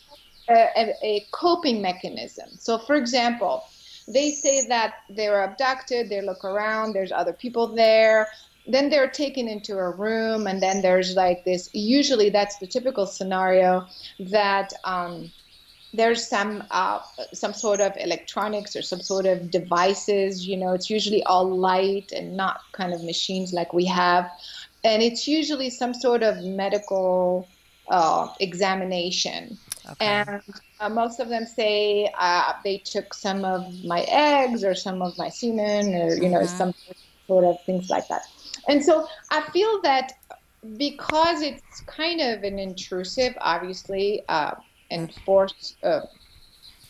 [0.48, 2.48] a, a, a coping mechanism.
[2.58, 3.62] So, for example,
[4.12, 8.28] they say that they're abducted, they look around, there's other people there.
[8.66, 11.70] Then they're taken into a room, and then there's like this.
[11.72, 13.86] Usually, that's the typical scenario
[14.18, 15.32] that um,
[15.92, 17.00] there's some uh,
[17.32, 20.46] some sort of electronics or some sort of devices.
[20.46, 24.30] You know, it's usually all light and not kind of machines like we have,
[24.84, 27.48] and it's usually some sort of medical
[27.88, 29.58] uh, examination.
[29.88, 30.06] Okay.
[30.06, 30.42] And
[30.80, 35.16] uh, most of them say uh, they took some of my eggs or some of
[35.16, 36.58] my semen or, you know, mm-hmm.
[36.58, 36.74] some
[37.26, 38.22] sort of things like that.
[38.68, 40.12] And so I feel that
[40.76, 44.54] because it's kind of an intrusive, obviously, uh,
[44.90, 46.00] and force, uh,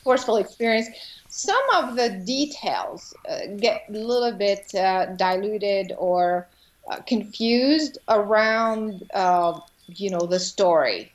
[0.03, 0.89] forceful experience,
[1.29, 6.49] some of the details uh, get a little bit uh, diluted or
[7.07, 9.09] confused around,
[9.87, 11.13] you know, the story.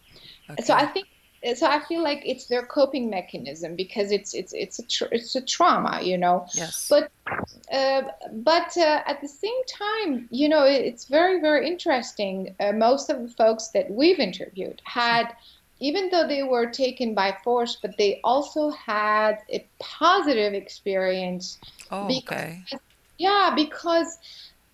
[0.50, 0.64] Okay.
[0.64, 1.08] So I think
[1.54, 5.36] so I feel like it's their coping mechanism because it's it's it's a tr- it's
[5.36, 6.48] a trauma, you know.
[6.56, 6.88] Yes.
[6.90, 7.12] But
[7.72, 12.56] uh, but uh, at the same time, you know, it's very very interesting.
[12.60, 15.28] Uh, most of the folks that we've interviewed had,
[15.80, 21.60] even though they were taken by force, but they also had a positive experience.
[21.92, 22.66] Oh, because, okay.
[23.18, 24.18] Yeah, because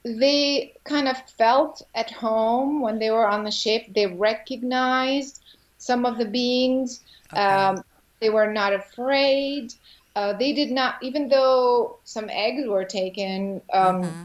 [0.03, 3.83] they kind of felt at home when they were on the ship.
[3.93, 5.40] They recognized
[5.81, 7.01] some of the beings.
[7.33, 7.41] Okay.
[7.41, 7.83] Um,
[8.19, 9.73] they were not afraid.
[10.15, 14.23] Uh, they did not, even though some eggs were taken, um, mm-hmm.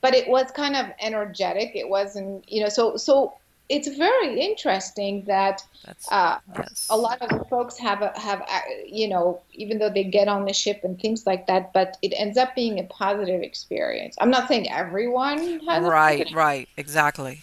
[0.00, 1.72] but it was kind of energetic.
[1.74, 3.34] It wasn't, you know, so so
[3.70, 5.62] it's very interesting that
[6.10, 6.88] uh, yes.
[6.90, 8.42] a lot of folks have a, have
[8.84, 12.12] you know even though they get on the ship and things like that, but it
[12.16, 14.16] ends up being a positive experience.
[14.20, 17.40] I'm not saying everyone has right, right, exactly.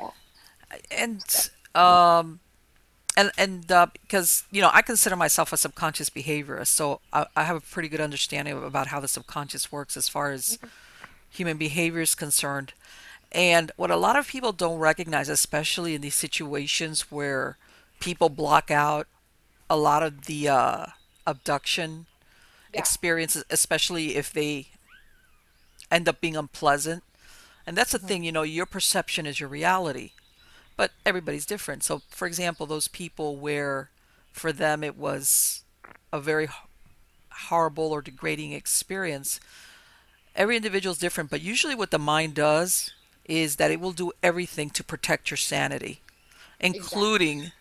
[0.00, 0.10] Yeah.
[0.90, 2.40] And um,
[3.16, 7.44] and and uh, because you know I consider myself a subconscious behaviorist, so I, I,
[7.44, 10.58] have a pretty good understanding about how the subconscious works as far as
[11.30, 12.74] human behavior is concerned.
[13.32, 17.56] And what a lot of people don't recognize, especially in these situations where
[18.00, 19.08] people block out
[19.68, 20.86] a lot of the uh,
[21.26, 22.06] abduction
[22.72, 22.80] yeah.
[22.80, 24.68] experiences, especially if they
[25.90, 27.02] end up being unpleasant.
[27.66, 28.06] And that's the mm-hmm.
[28.06, 30.12] thing, you know, your perception is your reality
[30.76, 31.82] but everybody's different.
[31.84, 33.90] So, for example, those people where
[34.32, 35.62] for them it was
[36.12, 36.48] a very
[37.30, 39.40] horrible or degrading experience.
[40.34, 42.92] Every individual is different, but usually what the mind does
[43.24, 46.00] is that it will do everything to protect your sanity,
[46.60, 47.60] including exactly.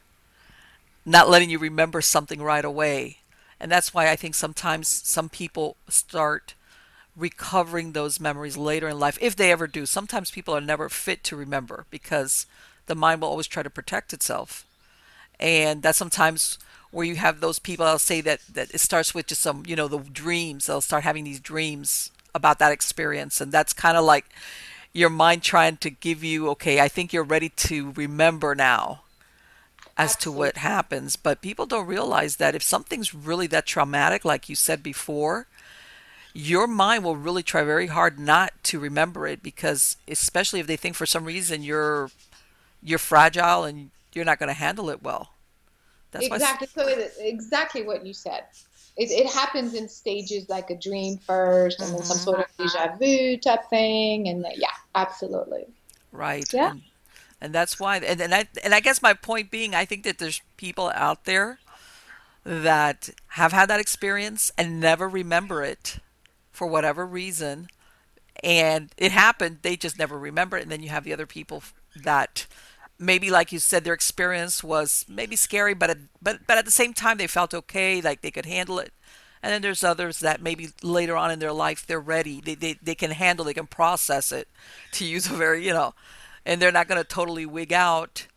[1.06, 3.18] not letting you remember something right away.
[3.60, 6.54] And that's why I think sometimes some people start
[7.16, 9.86] recovering those memories later in life, if they ever do.
[9.86, 12.46] Sometimes people are never fit to remember because
[12.88, 14.66] the mind will always try to protect itself.
[15.40, 16.58] And that's sometimes
[16.96, 19.76] where you have those people I'll say that that it starts with just some you
[19.76, 24.06] know the dreams they'll start having these dreams about that experience and that's kind of
[24.06, 24.26] like
[24.94, 29.02] your mind trying to give you okay I think you're ready to remember now
[29.98, 30.32] as Absolutely.
[30.34, 34.56] to what happens but people don't realize that if something's really that traumatic like you
[34.56, 35.48] said before
[36.34, 40.78] your mind will really try very hard not to remember it because especially if they
[40.78, 42.10] think for some reason you're
[42.86, 45.32] you're fragile and you're not going to handle it well
[46.16, 46.68] that's exactly.
[46.68, 46.88] So
[47.20, 48.46] exactly what you said.
[48.98, 51.96] It, it, happens in stages like a dream 1st and mm-hmm.
[51.96, 55.66] then some sort of deja vu type thing, and yeah, absolutely.
[56.14, 56.46] Right.
[56.54, 56.72] Yeah.
[56.72, 56.82] And,
[57.42, 60.18] and that's why, and, and I and I guess my point being, I think that
[60.18, 61.60] there's people out there
[62.46, 66.00] that have had that experience and never remember it
[66.54, 67.68] for whatever reason,
[68.42, 69.60] and it happened.
[69.62, 71.62] They just never remember it, and then you have the other people
[72.02, 72.48] that
[73.00, 76.72] maybe like you said their experience was maybe scary but at, but but at the
[76.72, 78.94] same time they felt okay like they could handle it.
[79.44, 82.42] And then there's others that maybe later on in their life they're ready.
[82.42, 84.48] They they, they can handle they can process it
[84.94, 85.94] to use a very you know
[86.46, 88.28] and they're not going to totally wig out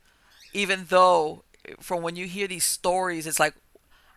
[0.53, 1.45] even though
[1.81, 3.55] from when you hear these stories it's like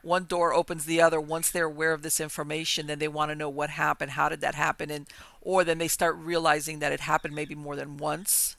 [0.04, 1.22] one door opens the other.
[1.22, 4.42] Once they're aware of this information then they want to know what happened how did
[4.42, 5.08] that happen and
[5.42, 8.56] or then they start realizing that it happened maybe more than once.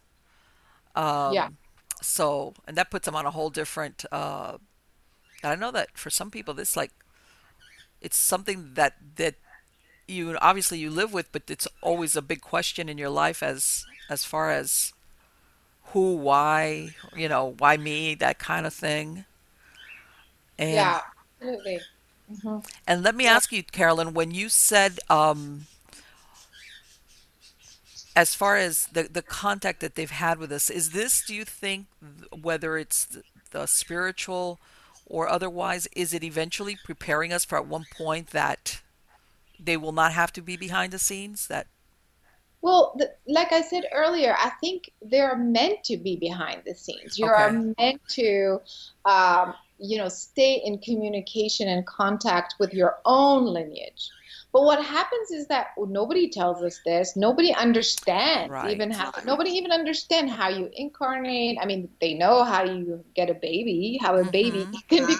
[0.94, 1.48] Um, yeah
[2.02, 4.56] so and that puts them on a whole different uh
[5.42, 6.92] i know that for some people this like
[8.00, 9.34] it's something that that
[10.08, 13.86] you obviously you live with but it's always a big question in your life as
[14.10, 14.92] as far as
[15.86, 19.24] who why you know why me that kind of thing
[20.58, 21.00] and, yeah
[21.40, 21.80] absolutely
[22.30, 22.58] mm-hmm.
[22.86, 23.34] and let me yeah.
[23.34, 25.66] ask you carolyn when you said um
[28.14, 31.44] as far as the the contact that they've had with us is this do you
[31.44, 31.86] think
[32.40, 34.60] whether it's the, the spiritual
[35.06, 38.80] or otherwise is it eventually preparing us for at one point that
[39.58, 41.66] they will not have to be behind the scenes that
[42.62, 47.18] well, the, like I said earlier, I think they're meant to be behind the scenes.
[47.18, 47.34] You okay.
[47.34, 48.60] are meant to,
[49.04, 54.08] um, you know, stay in communication and contact with your own lineage.
[54.52, 57.16] But what happens is that nobody tells us this.
[57.16, 58.70] Nobody understands right.
[58.70, 59.10] even how.
[59.24, 61.56] Nobody even understand how you incarnate.
[61.60, 64.74] I mean, they know how you get a baby, how a baby mm-hmm.
[64.94, 65.16] can be,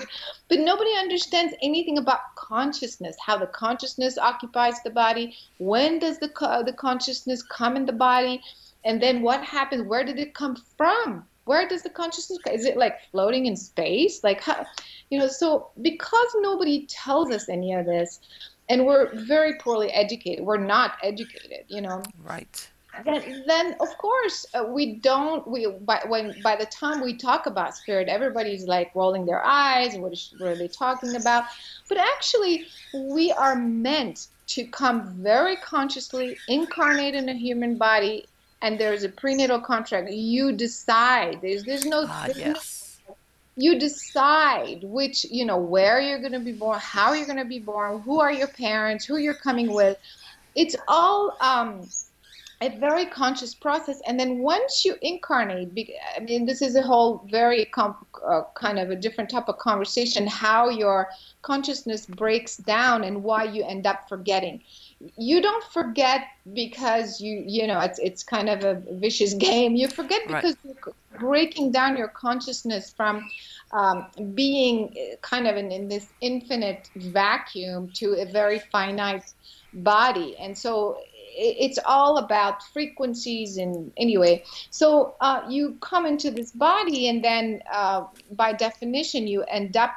[0.48, 3.16] but nobody understands anything about consciousness.
[3.24, 5.34] How the consciousness occupies the body.
[5.58, 6.28] When does the
[6.66, 8.42] the consciousness come in the body?
[8.84, 9.86] And then what happens?
[9.86, 11.24] Where did it come from?
[11.44, 12.38] Where does the consciousness?
[12.52, 14.22] Is it like floating in space?
[14.22, 14.66] Like how?
[15.08, 15.28] You know.
[15.28, 18.20] So because nobody tells us any of this
[18.68, 20.44] and we're very poorly educated.
[20.44, 22.02] We're not educated, you know.
[22.22, 22.68] Right.
[23.04, 25.46] Then, then of course uh, we don't.
[25.48, 29.96] We by when by the time we talk about spirit, everybody's like rolling their eyes.
[29.96, 31.44] What, is, what are they talking about?
[31.88, 38.26] But actually, we are meant to come very consciously, incarnate in a human body,
[38.60, 40.10] and there's a prenatal contract.
[40.10, 41.40] You decide.
[41.40, 42.04] There's there's no.
[42.06, 42.54] Ah, there's yes.
[42.54, 42.81] no
[43.56, 47.44] you decide which you know where you're going to be born how you're going to
[47.44, 49.96] be born who are your parents who you're coming with.
[50.54, 51.88] It's all um,
[52.62, 54.00] a very conscious process.
[54.06, 55.70] And then once you incarnate
[56.16, 59.58] i mean this is a whole very comp, uh, kind of a different type of
[59.58, 61.08] conversation how your
[61.42, 64.62] consciousness breaks down and why you end up forgetting
[65.16, 69.76] you don't forget because you you know it's it's kind of a vicious game.
[69.76, 70.76] You forget because right.
[70.84, 73.28] you're breaking down your consciousness from
[73.72, 79.32] um, being kind of in, in this infinite vacuum to a very finite
[79.72, 80.36] body.
[80.38, 80.98] And so
[81.34, 84.44] it's all about frequencies and anyway.
[84.70, 89.94] So uh, you come into this body and then uh, by definition you end up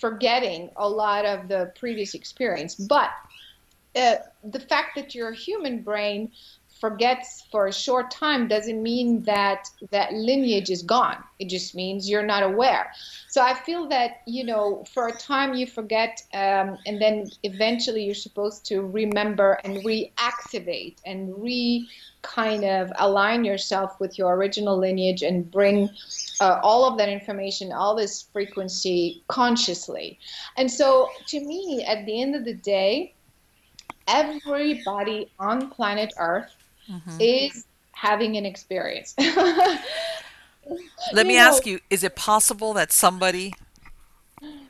[0.00, 2.74] forgetting a lot of the previous experience.
[2.74, 3.10] But
[3.94, 6.30] uh, the fact that your human brain
[6.82, 11.16] forgets for a short time doesn't mean that that lineage is gone.
[11.38, 12.90] It just means you're not aware.
[13.28, 18.04] So I feel that you know, for a time you forget, um, and then eventually
[18.04, 21.88] you're supposed to remember and reactivate and re
[22.22, 25.88] kind of align yourself with your original lineage and bring
[26.40, 30.18] uh, all of that information, all this frequency consciously.
[30.56, 33.14] And so, to me, at the end of the day,
[34.08, 36.54] everybody on planet Earth
[36.90, 37.16] mm-hmm.
[37.20, 39.14] is having an experience.
[41.12, 43.52] Let me know, ask you is it possible that somebody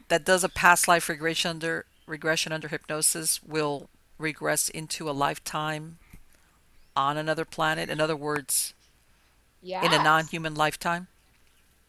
[0.09, 5.99] that does a past life regression under regression under hypnosis will regress into a lifetime
[6.97, 7.89] on another planet?
[7.89, 8.75] In other words,
[9.63, 9.85] yes.
[9.85, 11.09] in a non-human lifetime?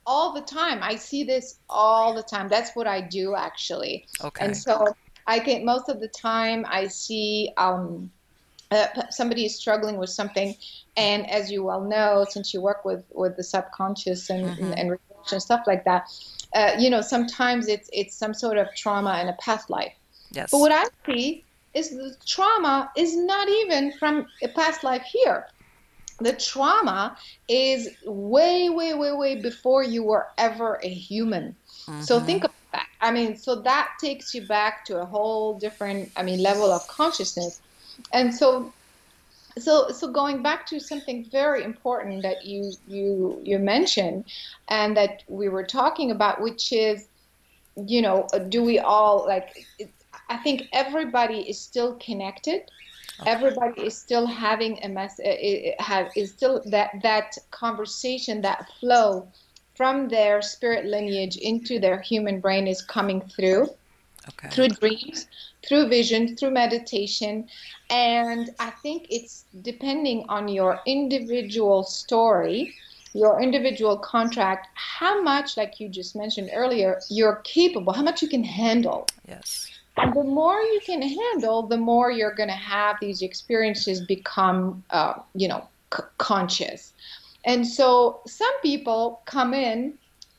[0.05, 0.79] All the time.
[0.81, 2.49] I see this all the time.
[2.49, 4.05] That's what I do actually.
[4.21, 4.45] Okay.
[4.45, 4.95] And so
[5.27, 8.11] I get most of the time I see um,
[8.71, 10.55] uh, somebody is struggling with something,
[10.97, 14.73] and as you well know, since you work with with the subconscious and mm-hmm.
[14.75, 14.97] and,
[15.31, 16.09] and stuff like that,
[16.55, 19.93] uh, you know sometimes it's it's some sort of trauma in a past life.
[20.31, 20.49] Yes.
[20.51, 21.43] But what I see
[21.73, 25.47] is the trauma is not even from a past life here.
[26.19, 27.17] The trauma
[27.47, 31.55] is way, way, way, way before you were ever a human.
[31.87, 32.01] Mm-hmm.
[32.01, 32.55] So think about.
[33.03, 36.87] I mean, so that takes you back to a whole different, I mean, level of
[36.87, 37.61] consciousness.
[38.11, 38.73] And so
[39.59, 44.25] so so going back to something very important that you you you mentioned
[44.69, 47.05] and that we were talking about which is
[47.85, 49.67] you know do we all like
[50.29, 52.61] I think everybody is still connected.
[53.25, 55.19] Everybody is still having a mess.
[55.19, 55.35] Uh,
[55.79, 59.27] have is still that that conversation, that flow
[59.75, 63.69] from their spirit lineage into their human brain is coming through.
[64.29, 64.49] Okay.
[64.49, 65.27] Through dreams,
[65.67, 67.47] through vision, through meditation.
[67.89, 72.73] And I think it's depending on your individual story,
[73.13, 78.29] your individual contract, how much, like you just mentioned earlier, you're capable, how much you
[78.29, 79.07] can handle.
[79.27, 79.69] Yes.
[79.97, 84.83] And the more you can handle, the more you're going to have these experiences become,
[84.89, 86.93] uh, you know, c- conscious.
[87.45, 89.97] And so some people come in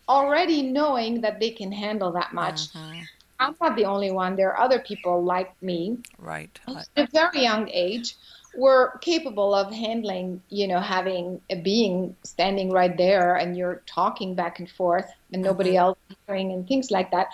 [0.08, 2.72] already knowing that they can handle that much.
[2.72, 3.00] Mm-hmm.
[3.40, 4.36] I'm not the only one.
[4.36, 5.98] There are other people like me.
[6.18, 6.58] Right.
[6.68, 8.16] At a very young age,
[8.56, 14.34] were capable of handling, you know, having a being standing right there and you're talking
[14.34, 15.78] back and forth and nobody mm-hmm.
[15.78, 17.28] else hearing and things like that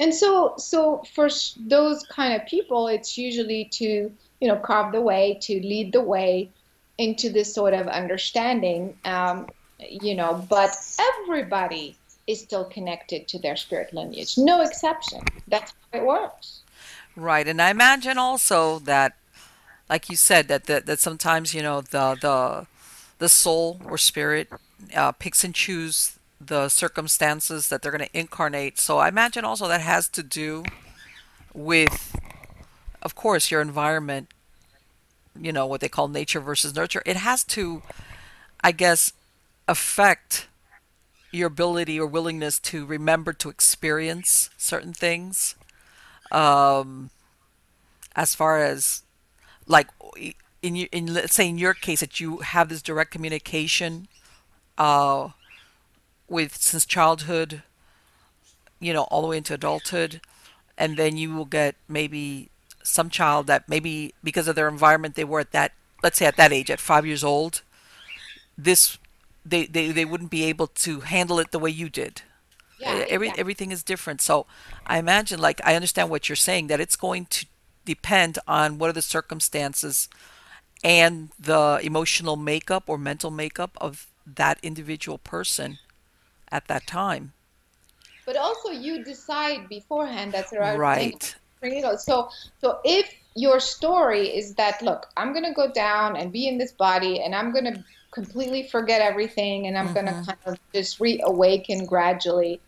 [0.00, 1.28] and so so for
[1.66, 4.10] those kind of people it's usually to
[4.40, 6.50] you know carve the way to lead the way
[7.02, 9.46] into this sort of understanding um,
[9.78, 10.70] you know but
[11.12, 11.96] everybody
[12.26, 14.38] is still connected to their spirit lineage.
[14.38, 15.20] No exception.
[15.48, 16.60] That's how it works.
[17.16, 17.46] Right.
[17.46, 19.10] And i imagine also that
[19.90, 22.66] like you said that that, that sometimes you know the the
[23.18, 24.48] the soul or spirit
[24.96, 28.78] uh, picks and choose the circumstances that they're going to incarnate.
[28.78, 30.64] So I imagine also that has to do
[31.54, 32.16] with,
[33.00, 34.32] of course, your environment,
[35.40, 37.02] you know, what they call nature versus nurture.
[37.06, 37.82] It has to,
[38.62, 39.12] I guess,
[39.66, 40.48] affect
[41.30, 45.54] your ability or willingness to remember to experience certain things.
[46.30, 47.10] Um,
[48.14, 49.02] as far as,
[49.66, 49.88] like,
[50.62, 54.08] in, your in let's say in your case that you have this direct communication
[54.78, 55.30] uh,
[56.28, 57.62] with since childhood,
[58.80, 60.20] you know, all the way into adulthood,
[60.76, 62.50] and then you will get maybe
[62.82, 65.72] some child that maybe because of their environment they were at that
[66.02, 67.62] let's say at that age at five years old
[68.56, 68.98] this
[69.44, 72.22] they they, they wouldn't be able to handle it the way you did
[72.78, 73.34] yeah, Every, yeah.
[73.38, 74.46] everything is different so
[74.86, 77.46] i imagine like i understand what you're saying that it's going to
[77.84, 80.08] depend on what are the circumstances
[80.82, 85.78] and the emotional makeup or mental makeup of that individual person
[86.50, 87.32] at that time.
[88.26, 90.32] But also, you decide beforehand.
[90.32, 90.78] That's right.
[90.78, 91.34] Right.
[91.98, 92.28] So,
[92.60, 96.58] so if your story is that, look, I'm going to go down and be in
[96.58, 99.94] this body, and I'm going to completely forget everything, and I'm mm-hmm.
[99.94, 102.60] going to kind of just reawaken gradually,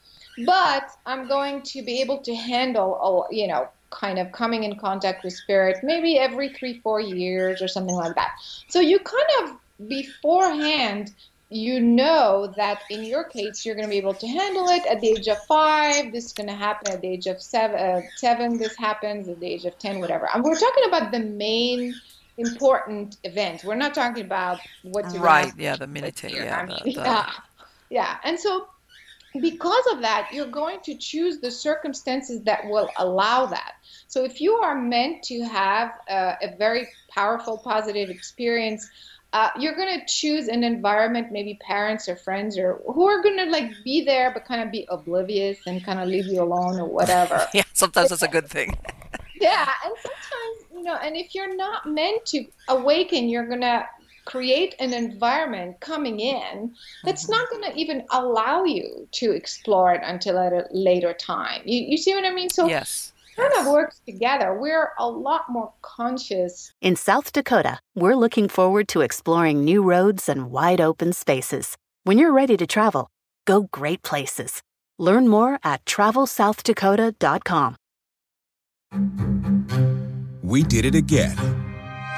[0.46, 5.22] but I'm going to be able to handle, you know, kind of coming in contact
[5.22, 8.32] with spirit maybe every three, four years or something like that.
[8.68, 11.14] So you kind of beforehand
[11.54, 15.00] you know that in your case you're going to be able to handle it at
[15.00, 16.10] the age of five.
[16.10, 18.58] This is going to happen at the age of seven, uh, seven.
[18.58, 20.28] This happens at the age of 10 whatever.
[20.34, 21.94] And we're talking about the main
[22.38, 23.62] important events.
[23.62, 25.52] We're not talking about what to right.
[25.56, 27.00] yeah the minute yeah, I mean, the, the...
[27.00, 27.30] yeah.
[27.88, 28.16] Yeah.
[28.24, 28.66] And so
[29.40, 33.74] because of that you're going to choose the circumstances that will allow that.
[34.08, 38.90] So if you are meant to have a very powerful positive experience
[39.34, 43.36] uh, you're going to choose an environment, maybe parents or friends or who are going
[43.36, 46.78] to like be there, but kind of be oblivious and kind of leave you alone
[46.78, 47.44] or whatever.
[47.52, 48.78] yeah, sometimes that's a good thing.
[49.40, 53.84] yeah, and sometimes you know, and if you're not meant to awaken, you're going to
[54.24, 56.72] create an environment coming in
[57.02, 57.32] that's mm-hmm.
[57.32, 61.60] not going to even allow you to explore it until at a later time.
[61.64, 62.48] You, you see what I mean?
[62.48, 64.58] So yes kind of works together.
[64.58, 66.72] We're a lot more conscious.
[66.80, 71.76] In South Dakota, we're looking forward to exploring new roads and wide open spaces.
[72.04, 73.10] When you're ready to travel,
[73.46, 74.62] go great places.
[74.98, 77.76] Learn more at travelsouthdakota.com.
[80.42, 81.63] We did it again.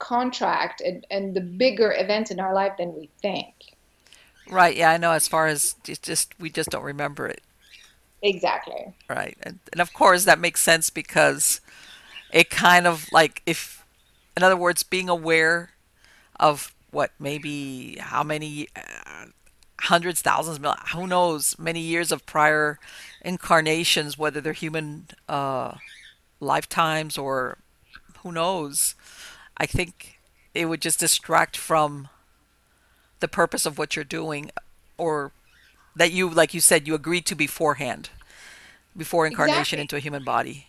[0.00, 3.76] contract and, and the bigger events in our life than we think.
[4.50, 4.76] Right.
[4.76, 5.12] Yeah, I know.
[5.12, 7.42] As far as just we just don't remember it.
[8.22, 8.92] Exactly.
[9.08, 11.60] Right, and and of course that makes sense because
[12.32, 13.84] it kind of like if,
[14.36, 15.70] in other words, being aware
[16.38, 19.26] of what maybe how many uh,
[19.82, 20.58] hundreds, thousands,
[20.92, 22.78] who knows, many years of prior
[23.22, 25.74] incarnations, whether they're human uh,
[26.40, 27.58] lifetimes or
[28.22, 28.94] who knows.
[29.60, 30.18] I think
[30.54, 32.08] it would just distract from
[33.20, 34.50] the purpose of what you're doing
[34.96, 35.32] or
[35.94, 38.08] that you like you said you agreed to beforehand
[38.96, 39.80] before incarnation exactly.
[39.82, 40.68] into a human body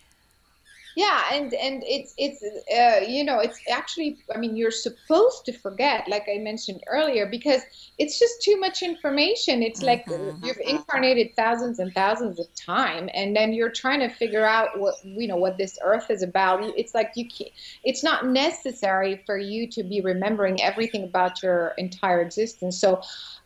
[0.96, 5.52] yeah and and it's it's uh, you know it's actually i mean you're supposed to
[5.52, 7.62] forget like i mentioned earlier because
[7.98, 9.62] it's just too much information.
[9.62, 10.44] It's like mm-hmm.
[10.44, 14.94] you've incarnated thousands and thousands of time and then you're trying to figure out what
[15.04, 16.62] you know what this earth is about.
[16.76, 17.50] It's like you can't
[17.84, 22.78] it's not necessary for you to be remembering everything about your entire existence.
[22.78, 23.02] So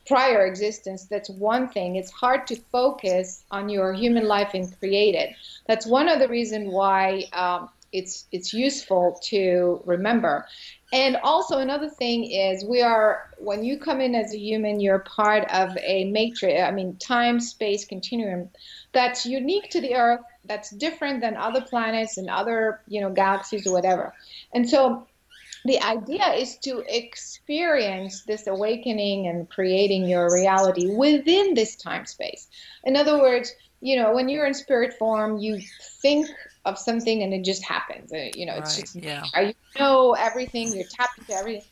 [0.06, 1.96] prior existence, that's one thing.
[1.96, 5.30] It's hard to focus on your human life and create it.
[5.66, 10.46] That's one of the reasons why um, it's it's useful to remember.
[10.92, 15.00] And also another thing is we are when you come in as a human, you're
[15.00, 16.60] part of a matrix.
[16.60, 18.50] I mean, time space continuum
[18.92, 20.20] that's unique to the Earth.
[20.44, 24.14] That's different than other planets and other you know galaxies or whatever.
[24.52, 25.06] And so
[25.66, 32.48] the idea is to experience this awakening and creating your reality within this time space.
[32.84, 35.60] In other words, you know, when you're in spirit form, you
[36.02, 36.28] think
[36.64, 38.12] of something and it just happens.
[38.12, 39.24] Uh, you know, it's right, just yeah.
[39.40, 41.68] you know everything, you're tapped into everything.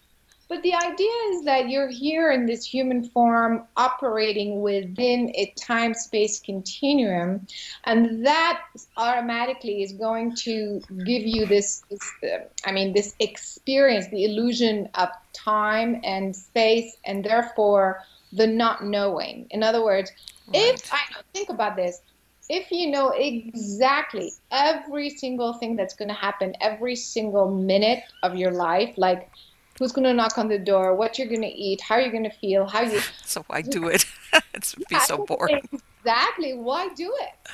[0.49, 5.95] But the idea is that you're here in this human form operating within a time
[5.95, 7.47] space continuum,
[7.85, 8.63] and that
[8.97, 14.89] automatically is going to give you this, this uh, I mean, this experience, the illusion
[14.95, 18.01] of time and space, and therefore
[18.33, 19.47] the not knowing.
[19.51, 20.11] In other words,
[20.49, 20.75] right.
[20.75, 22.03] if I think about this,
[22.51, 28.37] if you know exactly every single thing that's going to happen every single minute of
[28.37, 29.31] your life, like
[29.79, 32.25] who's going to knock on the door, what you're going to eat, how you're going
[32.25, 33.01] to feel, how you.
[33.25, 34.05] So why do it?
[34.55, 35.69] it's be so boring.
[36.01, 36.55] Exactly.
[36.55, 37.51] Why do it?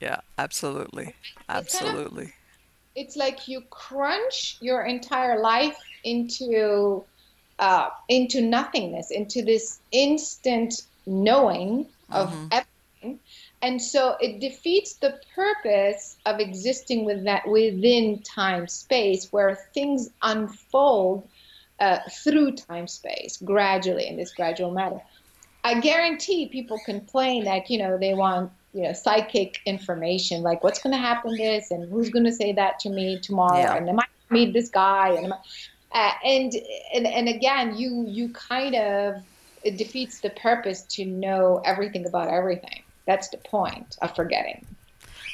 [0.00, 1.14] Yeah, absolutely,
[1.48, 1.94] absolutely.
[1.94, 2.32] It's, kind of,
[2.96, 7.04] it's like you crunch your entire life into
[7.58, 12.46] uh, into nothingness, into this instant knowing of mm-hmm.
[12.52, 13.20] everything,
[13.62, 20.10] and so it defeats the purpose of existing with that within time space, where things
[20.22, 21.26] unfold
[21.84, 25.00] uh, through time space gradually in this gradual matter.
[25.62, 30.80] I guarantee people complain that you know they want you know psychic information like what's
[30.82, 33.76] going to happen this and who's going to say that to me tomorrow yeah.
[33.76, 36.52] and am I meet this guy and uh, and
[36.94, 39.22] and and again you you kind of
[39.62, 42.82] it defeats the purpose to know everything about everything.
[43.06, 44.66] That's the point of forgetting.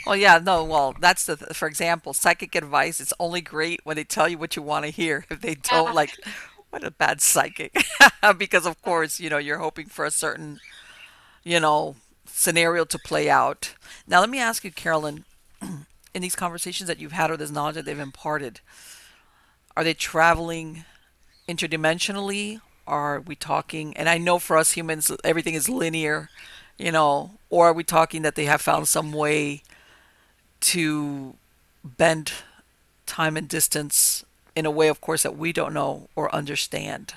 [0.07, 4.05] Well, yeah, no, well, that's the, for example, psychic advice is only great when they
[4.05, 5.25] tell you what you want to hear.
[5.31, 6.19] If they don't, like,
[6.71, 7.77] what a bad psychic.
[8.39, 10.61] because, of course, you know, you're hoping for a certain,
[11.45, 11.97] you know,
[12.27, 13.75] scenario to play out.
[14.07, 15.25] Now, let me ask you, Carolyn,
[16.15, 18.61] in these conversations that you've had or this knowledge that they've imparted,
[19.77, 20.85] are they traveling
[21.49, 22.61] interdimensionally?
[22.87, 26.31] Are we talking, and I know for us humans, everything is linear,
[26.79, 29.63] you know, or are we talking that they have found some way
[30.61, 31.35] to
[31.85, 32.33] bend
[33.07, 37.15] time and distance in a way, of course, that we don't know or understand.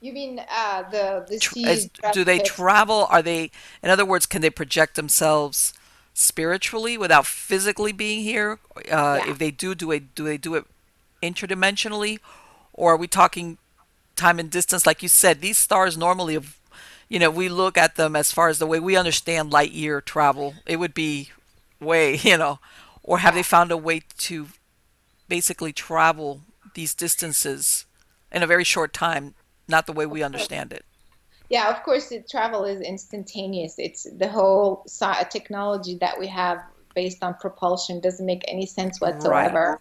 [0.00, 1.64] You mean uh, the the Tr- sea?
[1.64, 3.06] as- do they travel?
[3.10, 3.50] Are they,
[3.82, 5.72] in other words, can they project themselves
[6.14, 8.58] spiritually without physically being here?
[8.90, 9.24] Uh, Yeah.
[9.24, 10.64] If they do, do they do they do it
[11.22, 12.18] interdimensionally,
[12.72, 13.58] or are we talking
[14.16, 14.86] time and distance?
[14.86, 16.58] Like you said, these stars normally, have,
[17.08, 20.00] you know, we look at them as far as the way we understand light year
[20.00, 20.54] travel.
[20.66, 21.30] It would be
[21.80, 22.58] way, you know,
[23.02, 24.48] or have they found a way to
[25.28, 26.42] basically travel
[26.74, 27.86] these distances
[28.30, 29.34] in a very short time,
[29.68, 30.84] not the way we understand it?
[31.48, 33.76] Yeah, of course, the travel is instantaneous.
[33.78, 34.84] It's the whole
[35.30, 36.58] technology that we have
[36.96, 39.80] based on propulsion doesn't make any sense whatsoever.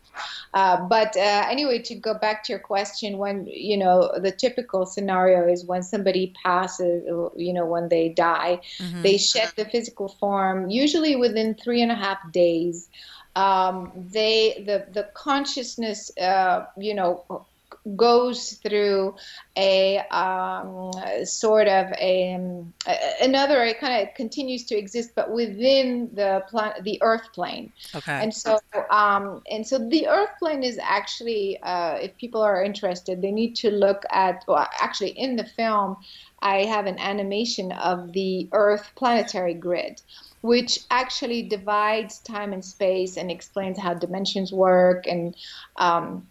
[0.54, 4.86] Uh, but uh, anyway, to go back to your question, when you know the typical
[4.86, 7.04] scenario is when somebody passes,
[7.36, 8.60] you know, when they die,
[9.02, 10.70] they shed the physical form.
[10.70, 12.90] Usually within three and a half days,
[13.36, 17.48] um, they the the consciousness, uh, you know
[17.96, 19.16] goes through
[19.58, 20.92] a um,
[21.24, 22.74] sort of a, um,
[23.22, 28.12] another it kind of continues to exist but within the planet the earth plane Okay.
[28.24, 28.58] and so
[28.90, 33.56] um, and so the earth plane is actually uh, if people are interested they need
[33.56, 35.96] to look at well actually in the film
[36.42, 40.02] i have an animation of the earth planetary grid
[40.42, 45.36] which actually divides time and space and explains how dimensions work and
[45.78, 46.28] um,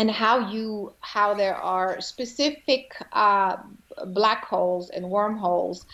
[0.00, 3.56] and how you how there are specific uh,
[4.14, 5.86] black holes and wormholes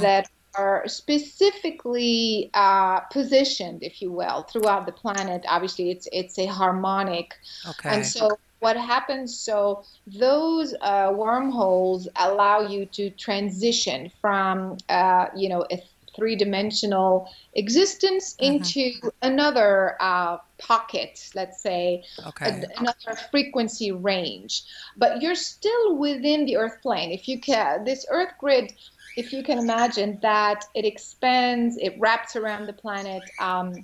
[0.00, 5.44] that are specifically uh, positioned, if you will, throughout the planet.
[5.48, 7.34] Obviously, it's it's a harmonic,
[7.68, 7.90] Okay.
[7.90, 9.40] and so what happens?
[9.40, 15.82] So those uh, wormholes allow you to transition from uh, you know a
[16.20, 18.92] three-dimensional existence into
[19.22, 22.50] another uh, pocket, let's say, Okay.
[22.50, 24.62] a- another frequency range.
[24.98, 27.10] But you're still within the Earth plane.
[27.10, 28.74] If you can, this Earth grid,
[29.16, 33.22] if you can imagine that it expands, it wraps around the planet.
[33.38, 33.82] Um,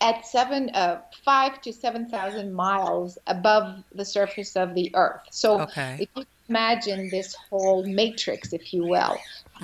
[0.00, 5.22] at seven, uh, five to seven thousand miles above the surface of the Earth.
[5.30, 5.96] So, Okay.
[6.00, 9.16] if you imagine this whole matrix, if you will,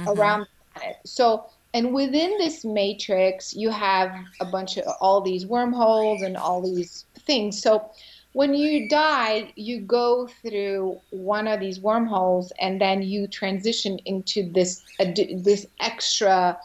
[0.06, 0.96] around the planet.
[1.04, 4.10] So, and within this matrix, you have
[4.40, 7.62] a bunch of all these wormholes and all these things.
[7.62, 7.90] So,
[8.32, 14.50] when you die, you go through one of these wormholes, and then you transition into
[14.52, 16.58] this this extra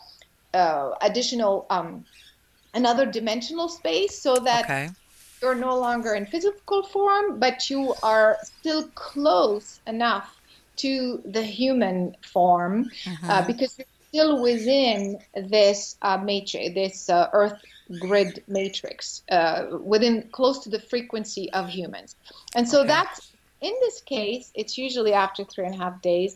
[0.54, 2.06] uh, additional um,
[2.74, 4.92] another dimensional space, so that Okay.
[5.42, 10.42] you're no longer in physical form, but you are still close enough
[10.78, 12.90] to the human form
[13.28, 17.60] uh, because you're still within this uh, matrix, this uh, Earth
[18.00, 22.16] grid matrix, uh, within close to the frequency of humans.
[22.56, 22.88] And so Okay.
[22.88, 26.36] that's in this case, it's usually after three and a half days.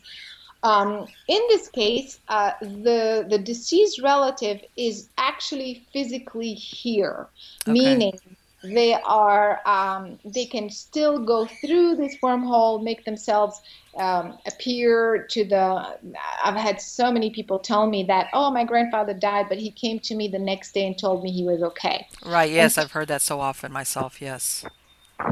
[0.61, 7.29] Um, in this case, uh, the the deceased relative is actually physically here,
[7.67, 7.73] Okay.
[7.73, 8.19] meaning
[8.63, 13.61] they are um, they can still go through this wormhole, make themselves
[13.97, 15.97] um, appear to the.
[16.43, 19.99] I've had so many people tell me that, oh, my grandfather died, but he came
[20.01, 22.07] to me the next day and told me he was okay.
[22.25, 22.51] Right.
[22.51, 24.21] Yes, I've heard that so often myself.
[24.21, 24.65] Yes.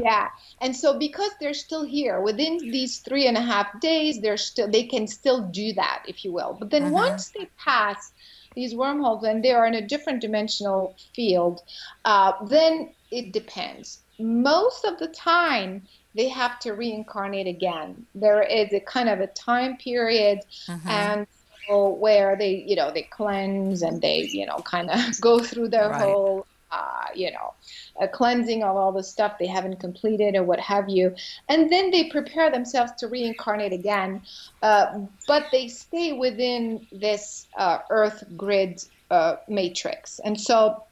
[0.02, 0.28] Yeah,
[0.60, 4.70] and so because they're still here within these three and a half days, they're still
[4.70, 6.56] they can still do that, if you will.
[6.58, 8.12] But then once they pass
[8.54, 11.62] these wormholes and they are in a different dimensional field,
[12.04, 14.04] uh, then it depends.
[14.18, 18.06] Most of the time, they have to reincarnate again.
[18.14, 20.40] There is a kind of a time period,
[20.86, 21.26] and
[21.68, 25.68] so where they, you know, they cleanse and they, you know, kind of go through
[25.68, 25.92] their Right.
[25.92, 27.54] whole, uh, you know,
[28.00, 31.14] a cleansing of all the stuff they haven't completed or what have you.
[31.48, 34.22] And then they prepare themselves to reincarnate again,
[34.62, 34.86] uh,
[35.26, 38.80] but they stay within this uh, Earth grid
[39.10, 40.18] uh, matrix.
[40.24, 40.84] And so,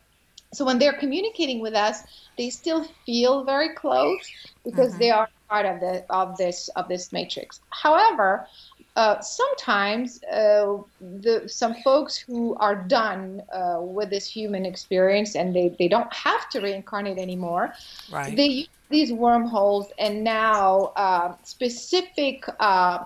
[0.57, 2.01] so when they're communicating with us,
[2.39, 4.33] they still feel very close
[4.65, 7.61] because they are part of the of this of this matrix.
[7.71, 8.47] However,
[8.97, 15.55] uh, sometimes uh, the some folks who are done uh, with this human experience and
[15.55, 17.73] they, they don't have to reincarnate anymore
[18.09, 18.37] Right.
[18.37, 22.99] they use these wormholes and now uh, specific uh,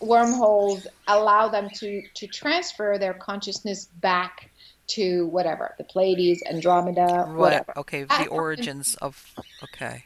[0.00, 4.50] wormholes allow them to to transfer their consciousness back
[4.88, 7.36] to whatever the pleiades andromeda Right.
[7.36, 8.04] whatever Okay.
[8.04, 9.34] The origins of.
[9.62, 10.04] Okay.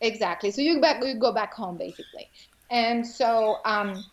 [0.00, 0.50] Exactly.
[0.50, 2.30] So you back you go back home basically,
[2.70, 4.04] and so um,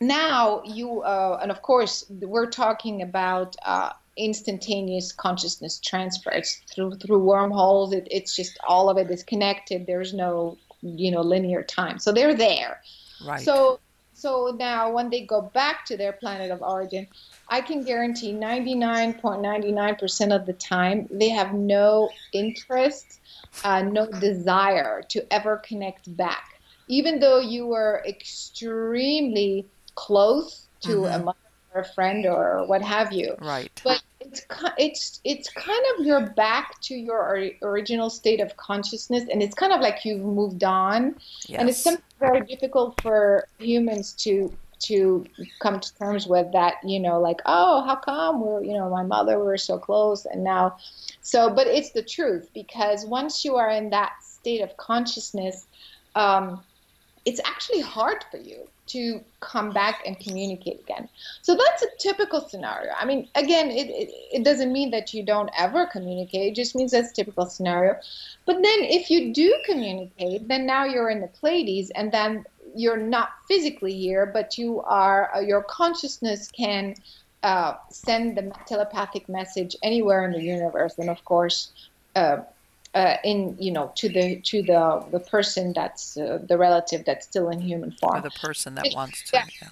[0.00, 6.30] now you uh, and of course we're talking about uh, instantaneous consciousness transfer.
[6.30, 7.92] It's through through wormholes.
[7.92, 9.86] It, it's just all of it is connected.
[9.86, 11.98] There's no you know linear time.
[12.00, 12.80] So they're there.
[13.24, 13.40] Right.
[13.40, 13.78] So
[14.12, 17.06] so now when they go back to their planet of origin,
[17.48, 23.20] I can guarantee 99.99% of the time they have no interest,
[23.64, 26.60] uh, no desire to ever connect back.
[26.88, 31.14] Even though you were extremely close to mm-hmm.
[31.14, 31.38] a mother
[31.74, 33.34] or a friend or what have you.
[33.40, 33.70] Right.
[33.82, 34.44] But it's
[34.78, 39.72] it's it's kind of you're back to your original state of consciousness, and it's kind
[39.72, 41.60] of like you've moved on, yes.
[41.60, 45.24] and it's something very difficult for humans to to
[45.60, 49.02] come to terms with that you know like oh how come we're you know my
[49.02, 50.76] mother we were so close and now
[51.20, 55.66] so but it's the truth because once you are in that state of consciousness
[56.14, 56.60] um,
[57.24, 61.08] it's actually hard for you to come back and communicate again.
[61.42, 62.92] So that's a typical scenario.
[62.98, 66.74] I mean, again, it, it, it, doesn't mean that you don't ever communicate, it just
[66.74, 67.96] means that's a typical scenario.
[68.46, 72.46] But then if you do communicate, then now you're in the Pleiades and then
[72.78, 76.94] you're not physically here, but you are, uh, your consciousness can
[77.42, 80.94] uh, send the telepathic message anywhere in the universe.
[80.98, 81.72] And of course,
[82.14, 82.38] uh,
[82.94, 87.26] uh, in you know to the to the the person that's uh, the relative that's
[87.26, 89.44] still in human form or the person that wants to yeah.
[89.60, 89.68] yeah.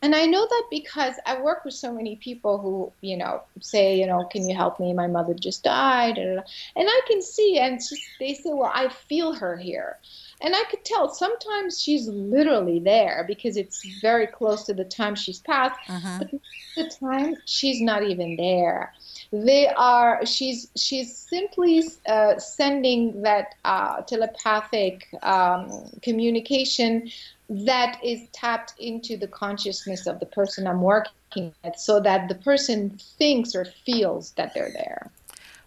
[0.00, 3.98] and i know that because i work with so many people who you know say
[3.98, 6.40] you know can you help me my mother just died and
[6.76, 7.80] i can see and
[8.20, 9.98] they say well i feel her here
[10.42, 15.14] and I could tell sometimes she's literally there because it's very close to the time
[15.14, 16.18] she's passed, uh-huh.
[16.18, 16.30] but
[16.76, 18.92] the time she's not even there
[19.32, 27.10] they are she's she's simply uh, sending that uh, telepathic um, communication
[27.48, 32.34] that is tapped into the consciousness of the person i'm working with so that the
[32.36, 35.10] person thinks or feels that they're there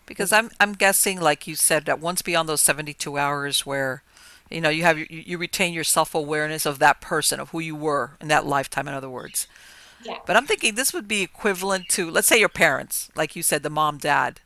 [0.05, 4.03] because i'm i'm guessing like you said that once beyond those 72 hours where
[4.49, 7.75] you know you have you, you retain your self-awareness of that person of who you
[7.75, 9.47] were in that lifetime in other words
[10.25, 13.63] but I'm thinking this would be equivalent to, let's say, your parents, like you said,
[13.63, 14.39] the mom, dad.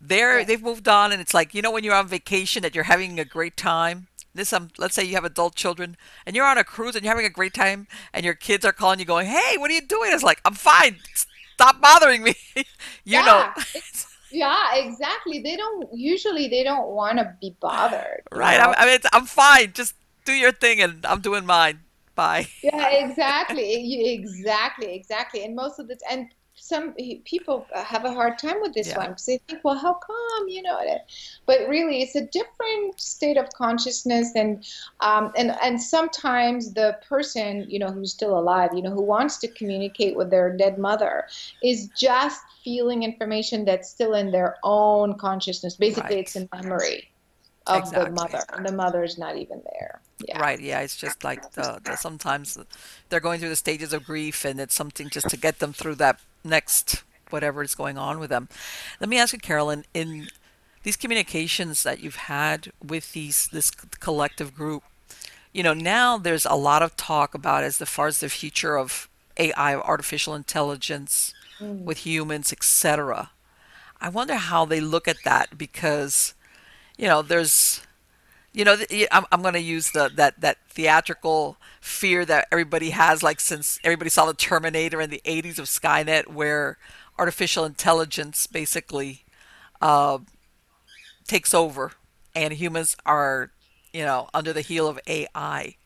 [0.00, 0.44] They're yeah.
[0.44, 3.20] they've moved on, and it's like you know when you're on vacation that you're having
[3.20, 4.08] a great time.
[4.34, 7.12] This um, let's say you have adult children, and you're on a cruise and you're
[7.12, 9.80] having a great time, and your kids are calling you, going, "Hey, what are you
[9.80, 10.96] doing?" It's like I'm fine.
[11.54, 12.34] Stop bothering me.
[12.56, 12.64] you
[13.04, 13.52] yeah.
[13.54, 13.62] know.
[14.32, 15.40] Yeah exactly.
[15.40, 19.72] They don't usually they don't want to be bothered right I, I mean i'm fine.
[19.72, 21.80] Just do your thing and i'm doing mine.
[22.14, 22.46] Bye.
[22.62, 25.44] yeah, exactly, exactly, exactly.
[25.44, 26.28] And most of the and
[26.72, 26.94] some
[27.24, 28.96] people have a hard time with this yeah.
[28.96, 30.80] one because they think, well, how come, you know?
[31.44, 34.64] But really, it's a different state of consciousness, and
[35.00, 39.36] um, and and sometimes the person, you know, who's still alive, you know, who wants
[39.38, 41.26] to communicate with their dead mother,
[41.62, 45.76] is just feeling information that's still in their own consciousness.
[45.76, 46.24] Basically, right.
[46.24, 47.11] it's a memory
[47.66, 48.04] of exactly.
[48.04, 48.40] the mother.
[48.64, 50.00] The mother's not even there.
[50.26, 50.40] Yeah.
[50.40, 50.60] Right.
[50.60, 50.80] Yeah.
[50.80, 52.58] It's just like the, the, sometimes
[53.08, 55.96] they're going through the stages of grief, and it's something just to get them through
[55.96, 58.48] that next whatever is going on with them.
[59.00, 60.28] Let me ask you, Carolyn, in
[60.82, 64.82] these communications that you've had with these this collective group,
[65.52, 69.08] you know, now there's a lot of talk about as far as the future of
[69.38, 71.82] AI, artificial intelligence, mm.
[71.82, 73.30] with humans, etc.
[74.00, 76.34] I wonder how they look at that because
[76.96, 77.80] you know, there's,
[78.52, 78.76] you know,
[79.10, 83.78] I'm, I'm going to use the that that theatrical fear that everybody has, like since
[83.84, 86.78] everybody saw the Terminator in the 80s of Skynet, where
[87.18, 89.24] artificial intelligence basically
[89.80, 90.18] uh,
[91.26, 91.92] takes over,
[92.34, 93.50] and humans are,
[93.92, 95.76] you know, under the heel of AI.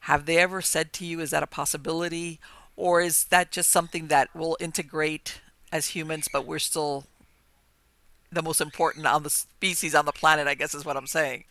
[0.00, 2.38] Have they ever said to you, is that a possibility?
[2.76, 5.40] Or is that just something that will integrate
[5.72, 7.06] as humans, but we're still
[8.32, 11.44] the most important on the species on the planet, I guess is what I'm saying.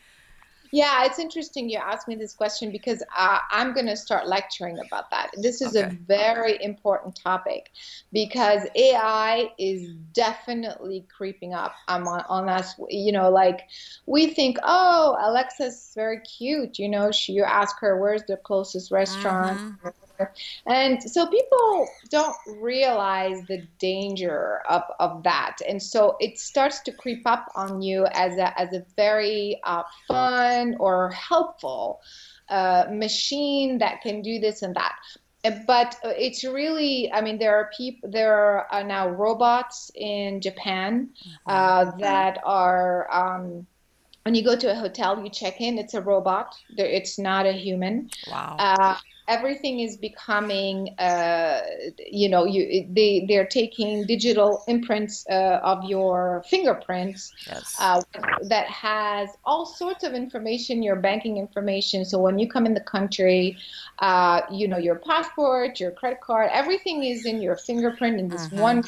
[0.71, 4.78] Yeah, it's interesting you asked me this question because uh, I'm going to start lecturing
[4.80, 5.32] about that.
[5.38, 5.88] This is okay.
[5.88, 7.71] a very important topic
[8.11, 12.76] because AI is definitely creeping up on, on us.
[12.89, 13.69] You know, like
[14.05, 16.78] we think, oh, Alexa's very cute.
[16.78, 19.57] You know, she, you ask her, where's the closest restaurant?
[19.57, 19.88] Mm-hmm.
[20.66, 25.57] And so people don't realize the danger of, of that.
[25.68, 29.84] And so it starts to creep up on you as a, as a very uh,
[30.07, 32.01] fun or helpful
[32.49, 34.95] uh, machine that can do this and that
[35.68, 41.09] but it's really i mean there are people there are now robots in japan
[41.45, 41.99] uh, mm-hmm.
[41.99, 43.66] that are um,
[44.24, 47.51] when you go to a hotel you check in it's a robot it's not a
[47.51, 48.97] human wow uh,
[49.28, 51.61] everything is becoming uh,
[51.97, 57.76] you know you they they're taking digital imprints uh, of your fingerprints Yes.
[57.80, 58.01] uh,
[58.47, 62.05] that has all sorts of information your banking information.
[62.05, 63.57] So when you come in the country
[63.99, 68.51] uh, you know your passport your credit card everything is in your fingerprint in this
[68.51, 68.84] one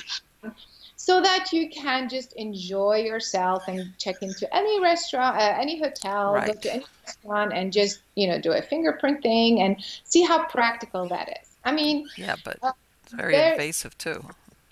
[0.99, 6.33] so that you can just enjoy yourself and check into any restaurant, uh, any hotel,
[6.45, 10.45] go to any restaurant, and just you know do a fingerprint thing and see how
[10.47, 11.49] practical that is.
[11.63, 12.71] I mean, Yeah, but uh,
[13.03, 14.25] it's very there- invasive too.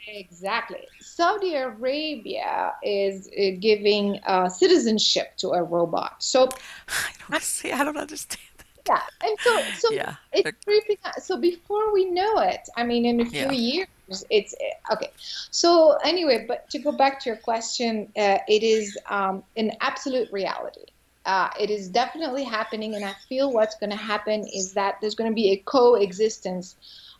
[0.08, 0.88] exactly.
[1.00, 6.16] Saudi Arabia is uh, giving uh, citizenship to a robot.
[6.24, 6.50] So
[6.90, 7.72] I don't see.
[7.72, 8.40] I don't understand.
[8.88, 11.22] Yeah, and so so Yeah, it's creeping out.
[11.24, 13.52] So before we know it, I mean, in a few Yeah.
[13.52, 13.88] years,
[14.30, 14.54] it's
[14.92, 15.12] okay.
[15.52, 20.32] So anyway, but to go back to your question, uh, it is um, an absolute
[20.32, 20.86] reality.
[21.26, 25.16] Uh, it is definitely happening, and I feel what's going to happen is that there's
[25.16, 26.76] going to be a coexistence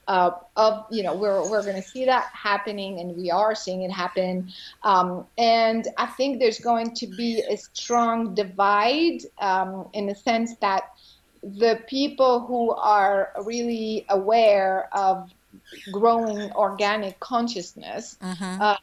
[0.08, 3.82] uh, of you know we're we're going to see that happening, and we are seeing
[3.82, 4.50] it happen.
[4.84, 10.56] Um, and I think there's going to be a strong divide um, in the sense
[10.62, 10.84] that
[11.46, 15.32] the people who are really aware of
[15.92, 18.60] growing organic consciousness Mhm.
[18.60, 18.78] uh,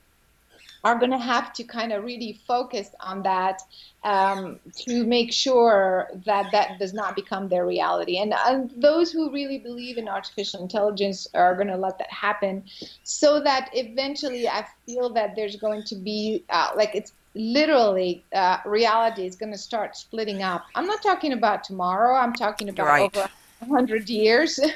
[0.84, 3.60] are going to have to kind of really focus on that
[4.04, 8.18] um, to make sure that that does not become their reality.
[8.18, 12.64] And, and those who really believe in artificial intelligence are going to let that happen
[13.04, 18.58] so that eventually I feel that there's going to be, uh, like, it's literally uh,
[18.66, 20.66] reality is going to start splitting up.
[20.74, 23.00] I'm not talking about tomorrow, I'm talking about Right.
[23.00, 23.28] over
[23.60, 24.60] 100 years.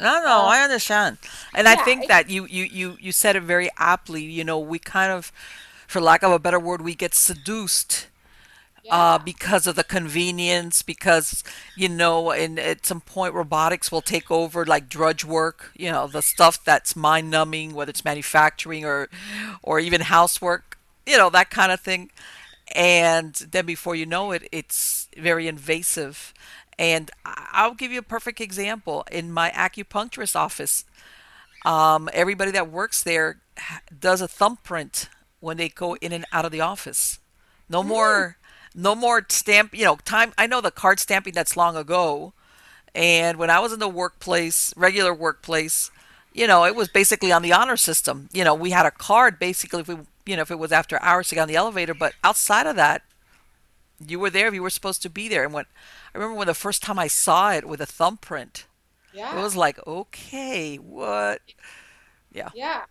[0.00, 1.18] No, no, I understand,
[1.54, 4.22] and I think that you, you, you, you said it very aptly.
[4.22, 5.32] You know, we kind of,
[5.86, 8.08] for lack of a better word, we get seduced
[8.90, 10.82] uh, because of the convenience.
[10.82, 15.72] Because you know, and at some point, robotics will take over, like drudge work.
[15.76, 19.08] You know, the stuff that's mind numbing, whether it's manufacturing or,
[19.62, 20.78] or even housework.
[21.06, 22.10] You know, that kind of thing.
[22.74, 26.32] And then before you know it, it's very invasive.
[26.78, 29.04] And I'll give you a perfect example.
[29.10, 30.84] In my acupuncturist office,
[31.64, 33.40] um, everybody that works there
[33.98, 35.08] does a thumbprint
[35.40, 37.18] when they go in and out of the office.
[37.68, 38.36] No more,
[38.74, 39.74] no more stamp.
[39.74, 40.32] You know, time.
[40.38, 42.32] I know the card stamping that's long ago.
[42.94, 45.90] And when I was in the workplace, regular workplace,
[46.34, 48.28] you know, it was basically on the honor system.
[48.32, 51.00] You know, we had a card basically if we, you know, if it was after
[51.02, 51.94] hours to get on the elevator.
[51.94, 53.02] But outside of that,
[54.06, 55.44] you were there if you were supposed to be there.
[55.44, 55.66] And when
[56.14, 58.66] I remember when the first time I saw it with a thumbprint,
[59.12, 59.38] yeah.
[59.38, 61.40] it was like, okay, what?
[62.32, 62.50] Yeah.
[62.54, 62.84] yeah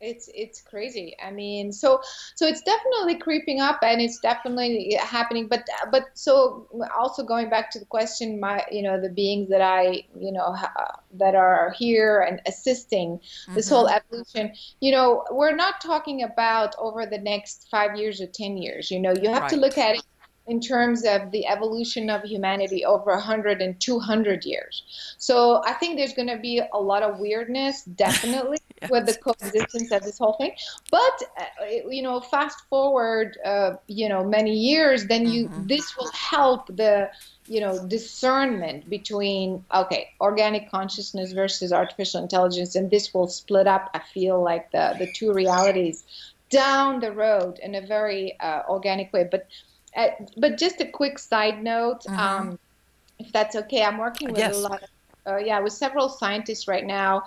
[0.00, 1.16] it's it's crazy.
[1.24, 2.00] I mean so
[2.34, 6.66] so it's definitely creeping up and it's definitely happening but but so
[6.96, 10.52] also going back to the question my you know the beings that i you know
[10.52, 13.20] ha- that are here and assisting
[13.54, 13.96] this whole mm-hmm.
[13.96, 18.90] evolution you know we're not talking about over the next five years or ten years
[18.90, 20.02] you know you have to look at it
[20.46, 24.84] in terms of the evolution of humanity over 100 and 200 years.
[25.18, 28.58] So I think there's going to be a lot of weirdness, definitely,
[28.90, 30.52] with the coexistence of this whole thing.
[30.90, 36.10] But uh, you know, fast forward, uh, you know, many years, then you this will
[36.12, 37.10] help the
[37.48, 43.88] you know discernment between okay organic consciousness versus artificial intelligence and this will split up
[43.94, 46.04] i feel like the the two realities
[46.50, 49.46] down the road in a very uh, organic way but
[49.96, 52.58] uh, but just a quick side note, um,
[53.18, 54.54] if that's okay, I'm working with Yes.
[54.54, 54.88] a lot of,
[55.26, 57.22] uh, yeah, with several scientists right now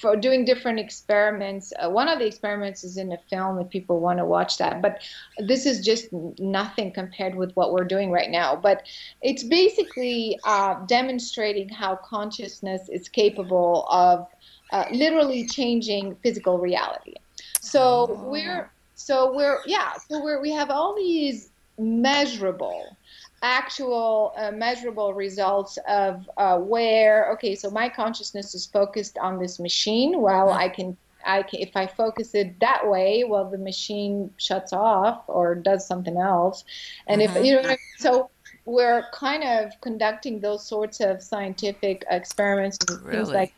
[0.00, 1.72] for doing different experiments.
[1.78, 4.82] Uh, one of the experiments is in a film if people want to watch that,
[4.82, 5.02] but
[5.38, 8.56] this is just nothing compared with what we're doing right now.
[8.56, 8.86] But
[9.22, 14.26] it's basically uh, demonstrating how consciousness is capable of
[14.72, 17.14] uh, literally changing physical reality.
[17.60, 22.96] So we're so we're yeah so we're we have all these measurable
[23.42, 29.58] actual uh, measurable results of uh, where okay so my consciousness is focused on this
[29.58, 30.96] machine well i can
[31.26, 35.86] i can if i focus it that way well the machine shuts off or does
[35.86, 36.64] something else
[37.06, 37.78] and if you know what I mean?
[37.98, 38.30] so
[38.66, 43.52] we're kind of conducting those sorts of scientific experiments and things like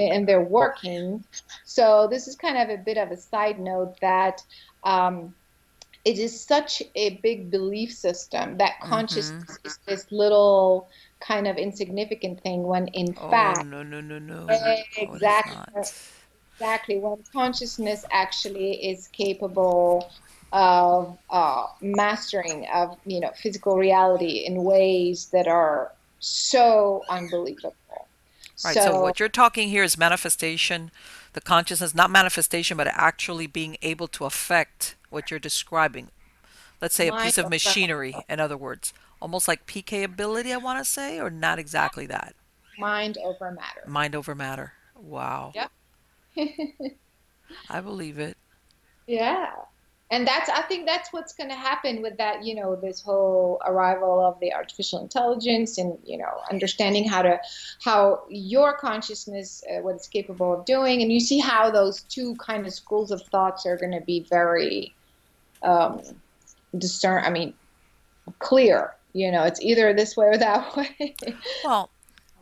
[0.00, 1.24] and they're working.
[1.64, 4.42] So this is kind of a bit of a side note that
[4.84, 5.34] um,
[6.04, 8.88] it is such a big belief system that Mm-hmm.
[8.88, 10.88] consciousness is this little
[11.20, 14.48] kind of insignificant thing when in Oh, fact no, no, no, no.
[14.96, 15.56] Exactly
[16.58, 20.10] exactly when consciousness actually is capable
[20.52, 27.74] of uh, mastering of you know physical reality in ways that are so unbelievable
[28.64, 28.74] Right.
[28.74, 30.90] So, so what you're talking here is manifestation,
[31.32, 36.08] the consciousness, not manifestation, but actually being able to affect what you're describing.
[36.80, 40.84] Let's say a piece of machinery, in other words, almost like PK ability, I want
[40.84, 42.34] to say, or not exactly that.
[42.78, 43.82] Mind over matter.
[43.86, 44.72] Mind over matter.
[44.96, 45.52] Wow.
[45.54, 45.70] Yep.
[47.70, 48.36] I believe it.
[49.06, 49.52] Yeah
[50.12, 53.60] and that's i think that's what's going to happen with that you know this whole
[53.66, 57.40] arrival of the artificial intelligence and you know understanding how to
[57.82, 61.02] how your consciousness uh, what it's capable of doing.
[61.02, 64.20] And you see how those two kind of schools of thoughts are going to be
[64.20, 64.94] very
[65.62, 66.00] um
[66.78, 67.54] discern i mean
[68.38, 71.14] clear you know it's either this way or that way.
[71.64, 71.90] Well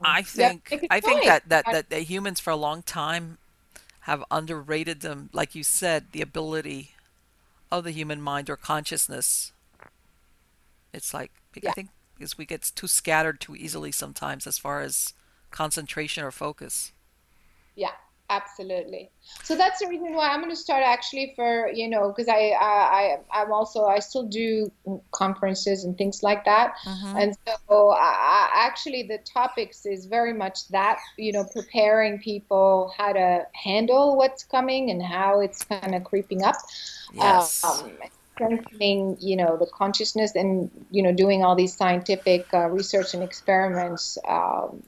[0.03, 3.39] i think i think that, that that that humans for a long time
[4.01, 6.95] have underrated them like you said the ability
[7.71, 9.53] of the human mind or consciousness.
[10.93, 11.71] It's like yeah.
[11.71, 15.15] I think because we get too scattered too easily sometimes as far as
[15.51, 16.93] concentration or focus.
[17.75, 17.93] Yeah,
[18.31, 19.11] absolutely.
[19.43, 22.53] So that's the reason why I'm going to start actually for you know because I,
[22.59, 24.73] I I am also I still do
[25.11, 27.17] conferences and things like that, mm-hmm.
[27.19, 33.13] and so I, actually the topics is very much that you know preparing people how
[33.13, 36.57] to handle what's coming and how it's kind of creeping up.
[37.13, 37.65] Yes.
[37.65, 37.93] Um,
[38.41, 43.23] strengthening, you know, the consciousness and, you know, doing all these scientific uh, research and
[43.23, 44.17] experiments.
[44.27, 44.83] Um,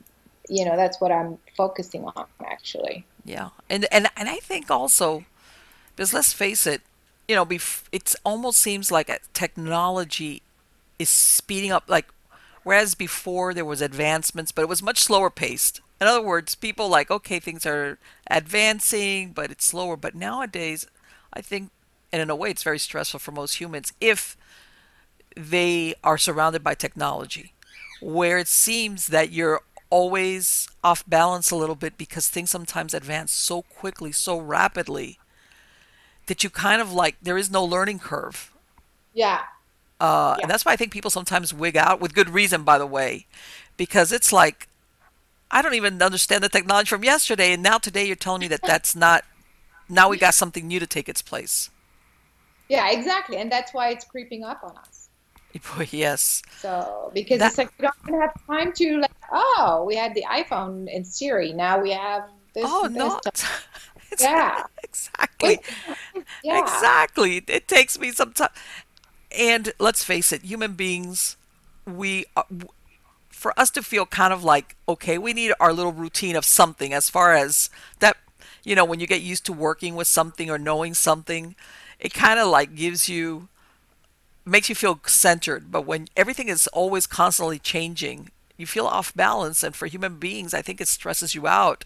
[0.48, 3.04] you know, that's what I'm focusing on actually.
[3.24, 3.50] Yeah.
[3.70, 5.24] And, and, and I think also,
[5.94, 6.82] because let's face it,
[7.28, 10.42] you know, bef- it almost seems like technology
[10.98, 12.06] is speeding up, like,
[12.64, 15.80] whereas before there was advancements, but it was much slower paced.
[16.00, 17.98] In other words, people like, okay, things are
[18.28, 19.96] advancing, but it's slower.
[19.96, 20.86] But nowadays,
[21.32, 21.70] I think
[22.12, 24.36] and in a way it's very stressful for most humans if
[25.36, 27.52] they are surrounded by technology
[28.00, 29.62] where it seems that you're
[29.92, 35.18] always off balance a little bit because things sometimes advance so quickly so rapidly
[36.26, 38.52] that you kind of like there is no learning curve
[39.12, 39.42] yeah
[40.00, 40.42] uh, yeah.
[40.42, 43.26] and that's why i think people sometimes wig out with good reason by the way
[43.76, 44.68] because it's like
[45.50, 48.62] i don't even understand the technology from yesterday and now today you're telling me that
[48.62, 49.24] that's not
[49.88, 51.70] now we got something new to take its place
[52.72, 55.08] yeah, exactly, and that's why it's creeping up on us.
[55.90, 56.42] Yes.
[56.56, 57.48] So because that...
[57.48, 61.52] it's like we don't have time to like, oh, we had the iPhone and Siri.
[61.52, 62.24] Now we have
[62.54, 62.64] this.
[62.66, 63.20] Oh, no.
[64.20, 64.64] yeah.
[64.82, 65.58] exactly.
[66.44, 66.60] yeah.
[66.60, 67.42] Exactly.
[67.48, 68.50] It takes me some time.
[69.36, 71.36] And let's face it, human beings,
[71.86, 72.56] we uh, are,
[73.30, 76.92] for us to feel kind of like okay, we need our little routine of something
[76.92, 77.70] as far as
[78.00, 78.16] that.
[78.64, 81.56] You know, when you get used to working with something or knowing something,
[81.98, 83.48] it kind of like gives you
[84.44, 88.28] makes you feel centered but when everything is always constantly changing
[88.62, 91.84] you feel off balance and for human beings i think it stresses you out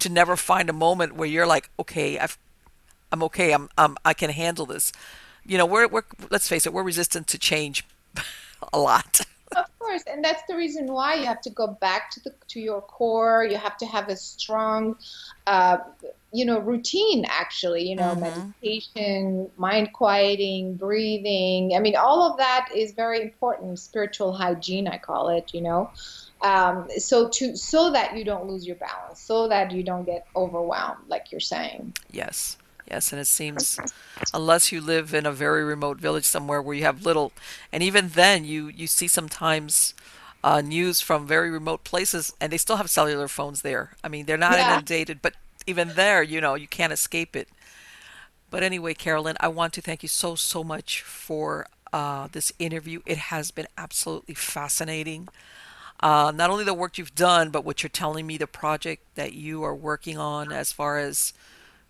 [0.00, 2.26] to never find a moment where you're like okay i
[3.12, 4.90] am okay i'm, I'm i can handle this.
[5.46, 7.84] You know we're, we're let's face it we're resistant to change
[8.72, 9.20] a lot.
[9.54, 12.58] Of course and that's the reason why you have to go back to the to
[12.58, 14.96] your core you have to have a strong
[15.46, 15.76] uh,
[16.34, 18.50] you know routine actually you know mm-hmm.
[18.60, 24.98] meditation mind quieting breathing i mean all of that is very important spiritual hygiene i
[24.98, 25.90] call it you know
[26.42, 30.26] um, so to so that you don't lose your balance so that you don't get
[30.34, 32.58] overwhelmed like you're saying yes
[32.90, 33.78] yes and it seems
[34.34, 37.32] unless you live in a very remote village somewhere where you have little
[37.72, 39.94] and even then you you see sometimes
[40.42, 44.26] uh, news from very remote places and they still have cellular phones there i mean
[44.26, 44.72] they're not yeah.
[44.72, 45.34] inundated but
[45.66, 47.48] even there, you know, you can't escape it.
[48.50, 53.00] But anyway, Carolyn, I want to thank you so, so much for uh, this interview.
[53.06, 55.28] It has been absolutely fascinating.
[56.00, 59.32] Uh, not only the work you've done, but what you're telling me, the project that
[59.32, 61.32] you are working on as far as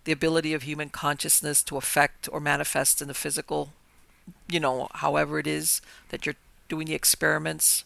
[0.05, 3.73] the ability of human consciousness to affect or manifest in the physical,
[4.47, 6.35] you know, however it is that you're
[6.69, 7.83] doing the experiments.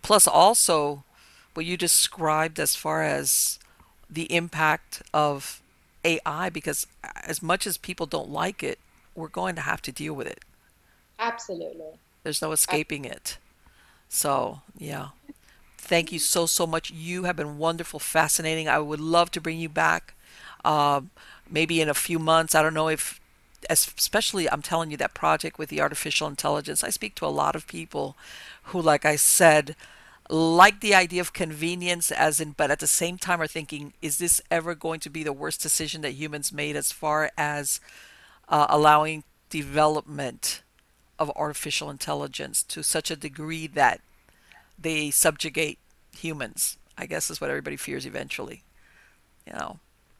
[0.00, 1.04] Plus, also
[1.54, 3.58] what you described as far as
[4.10, 5.60] the impact of
[6.04, 6.86] AI because
[7.24, 8.78] as much as people don't like it,
[9.14, 10.40] we're going to have to deal with it.
[11.18, 11.98] Absolutely.
[12.22, 13.38] There's no escaping it.
[14.08, 15.08] So, yeah.
[15.76, 16.90] Thank you so, so much.
[16.90, 18.68] You have been wonderful, fascinating.
[18.68, 20.14] I would love to bring you back
[20.64, 21.00] uh,
[21.50, 22.54] maybe in a few months.
[22.54, 23.20] I don't know if,
[23.70, 26.84] especially, I'm telling you that project with the artificial intelligence.
[26.84, 28.16] I speak to a lot of people
[28.64, 29.74] who, like I said,
[30.28, 34.18] like the idea of convenience as in but at the same time are thinking is
[34.18, 37.80] this ever going to be the worst decision that humans made as far as
[38.48, 40.62] uh, allowing development
[41.18, 44.00] of artificial intelligence to such a degree that
[44.78, 45.78] they subjugate
[46.14, 48.64] humans I guess is what everybody fears eventually.
[49.46, 49.78] You know.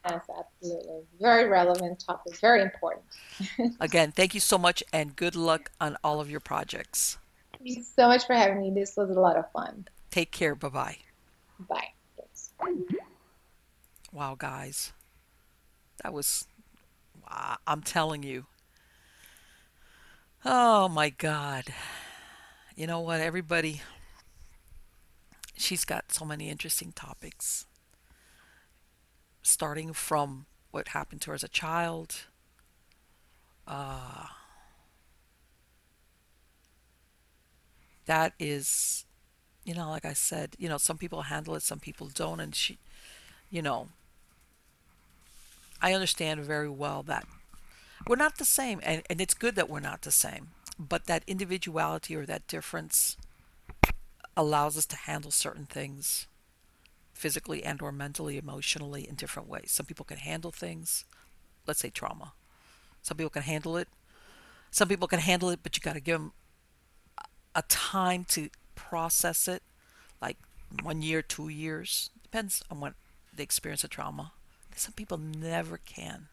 [0.08, 1.00] Yes, absolutely.
[1.20, 2.38] Very relevant topic.
[2.38, 3.04] Very important.
[3.80, 7.18] Again, thank you so much and good luck on all of your projects.
[7.52, 8.70] Thank you so much for having me.
[8.70, 9.86] This was a lot of fun.
[10.10, 10.54] Take care.
[10.54, 10.96] Bye bye.
[11.68, 11.88] Bye.
[12.16, 12.50] Thanks.
[14.12, 14.92] Wow, guys.
[16.02, 16.46] That was,
[17.66, 18.46] I'm telling you.
[20.44, 21.64] Oh my God.
[22.74, 23.20] You know what?
[23.20, 23.82] Everybody,
[25.56, 27.66] she's got so many interesting topics.
[29.42, 32.14] Starting from what happened to her as a child.
[33.66, 34.26] Uh,
[38.06, 39.04] that is,
[39.68, 42.40] you know, like I said, you know, some people handle it, some people don't.
[42.40, 42.78] And she,
[43.50, 43.88] you know,
[45.82, 47.26] I understand very well that
[48.06, 48.80] we're not the same.
[48.82, 50.48] And, and it's good that we're not the same.
[50.78, 53.18] But that individuality or that difference
[54.38, 56.26] allows us to handle certain things
[57.12, 61.04] physically and or mentally emotionally in different ways some people can handle things
[61.66, 62.32] let's say trauma
[63.02, 63.88] some people can handle it
[64.70, 66.30] some people can handle it but you got to give them
[67.56, 69.62] a time to process it
[70.22, 70.36] like
[70.82, 72.94] one year two years depends on what
[73.34, 74.32] the experience of trauma
[74.74, 76.28] some people never can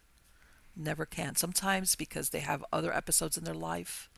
[0.76, 4.09] never can sometimes because they have other episodes in their life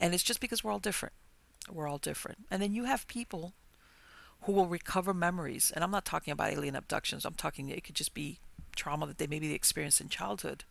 [0.00, 1.12] and it's just because we're all different
[1.72, 2.46] we're all different.
[2.50, 3.54] And then you have people
[4.42, 5.72] who will recover memories.
[5.74, 7.24] And I'm not talking about alien abductions.
[7.24, 8.38] I'm talking it could just be
[8.74, 10.64] trauma that they maybe experienced in childhood.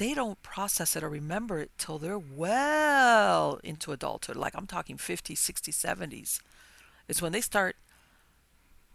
[0.00, 4.34] They don't process it or remember it till they're well into adulthood.
[4.34, 6.40] Like I'm talking 50s, 60s, 70s.
[7.06, 7.76] It's when they start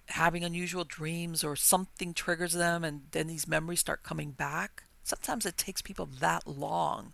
[0.07, 4.86] having unusual dreams or something triggers them and then these memories start coming back.
[5.03, 7.14] Sometimes it takes people that long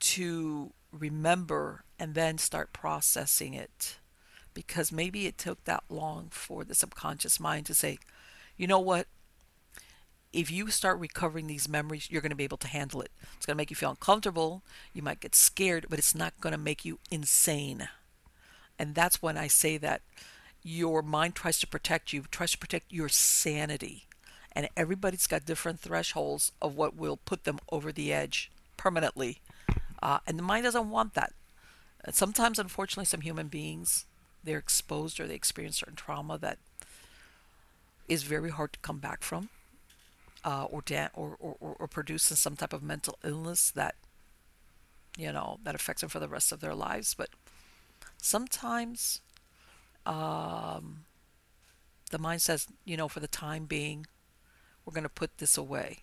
[0.00, 3.98] to remember and then start processing it
[4.54, 7.98] because maybe it took that long for the subconscious mind to say,
[8.56, 9.08] you know what?
[10.36, 13.10] If you start recovering these memories, you're going to be able to handle it.
[13.38, 14.60] It's going to make you feel uncomfortable.
[14.92, 17.88] You might get scared, but it's not going to make you insane.
[18.78, 20.02] And that's when I say that
[20.62, 24.04] your mind tries to protect you, tries to protect your sanity.
[24.52, 29.38] And everybody's got different thresholds of what will put them over the edge permanently.
[30.02, 31.32] Uh, and the mind doesn't want that.
[32.04, 34.04] And sometimes, unfortunately, some human beings
[34.44, 36.58] they're exposed or they experience certain trauma that
[38.06, 39.48] is very hard to come back from,
[40.46, 43.96] uh, or, da- or, or or produces some type of mental illness that
[45.18, 47.14] you know that affects them for the rest of their lives.
[47.14, 47.30] But
[48.16, 49.20] sometimes,
[50.06, 51.04] um,
[52.12, 54.06] the mind says, you know, for the time being,
[54.84, 55.98] we're going to put this away,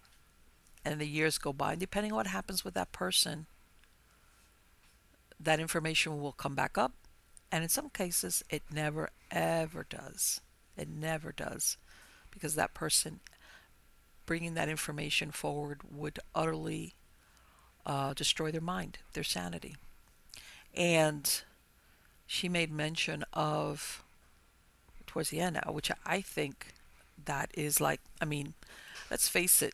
[0.83, 1.71] and the years go by.
[1.71, 3.45] And depending on what happens with that person,
[5.39, 6.91] that information will come back up.
[7.49, 10.41] And in some cases, it never, ever does.
[10.75, 11.77] It never does.
[12.31, 13.19] Because that person
[14.25, 16.93] bringing that information forward would utterly
[17.85, 19.75] uh, destroy their mind, their sanity.
[20.73, 21.43] And
[22.25, 24.03] she made mention of,
[25.05, 26.73] towards the end, which I think
[27.25, 28.53] that is like, I mean,
[29.11, 29.73] let's face it,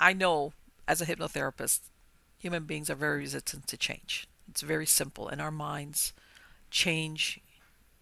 [0.00, 0.52] I know
[0.86, 1.80] as a hypnotherapist
[2.38, 4.26] human beings are very resistant to change.
[4.48, 5.28] It's very simple.
[5.28, 6.12] In our minds,
[6.70, 7.40] change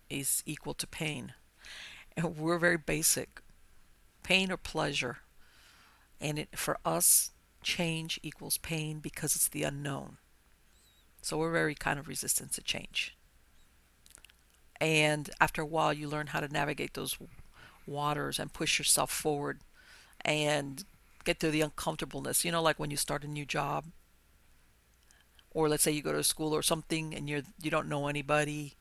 [0.09, 1.33] is equal to pain.
[2.17, 3.41] And we're very basic
[4.27, 5.19] pain or pleasure.
[6.21, 7.31] And it, for us,
[7.63, 10.17] change equals pain because it's the unknown.
[11.23, 13.17] So we're very kind of resistant to change.
[14.81, 17.17] And after a while, you learn how to navigate those
[17.87, 19.61] waters and push yourself forward
[20.25, 20.85] and
[21.25, 22.45] get through the uncomfortableness.
[22.45, 23.85] You know, like when you start a new job
[25.55, 28.75] or let's say you go to school or something and you're you don't know anybody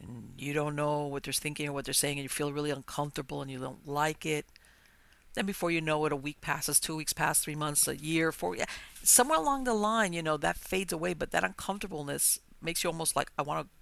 [0.00, 2.70] and you don't know what they're thinking or what they're saying and you feel really
[2.70, 4.46] uncomfortable and you don't like it
[5.36, 8.32] then before you know it a week passes two weeks pass three months a year
[8.32, 8.64] four yeah,
[9.02, 13.14] somewhere along the line you know that fades away but that uncomfortableness makes you almost
[13.14, 13.72] like i want to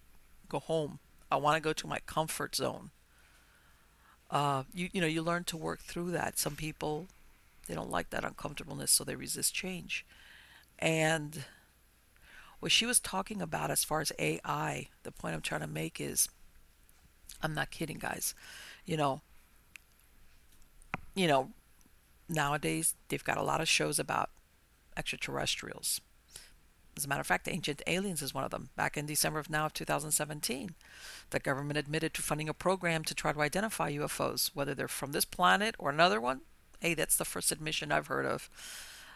[0.49, 0.99] go home.
[1.31, 2.91] I want to go to my comfort zone.
[4.31, 6.39] Uh, you you know you learn to work through that.
[6.39, 7.09] Some people
[7.67, 10.05] they don't like that uncomfortableness so they resist change.
[10.79, 11.45] And
[12.61, 16.01] what she was talking about as far as AI, the point I'm trying to make
[16.01, 16.29] is
[17.43, 18.35] I'm not kidding, guys.
[18.85, 19.23] You know,
[21.15, 21.51] you know,
[22.29, 24.31] nowadays they've got a lot of shows about
[24.97, 26.01] extraterrestrials.
[26.97, 28.71] As a matter of fact, Ancient Aliens is one of them.
[28.77, 30.75] Back in December of now of 2017,
[31.31, 35.11] the government admitted to funding a program to try to identify UFOs, whether they're from
[35.13, 36.43] this planet or another one.
[36.81, 38.49] Hey, that's the first admission I've heard of.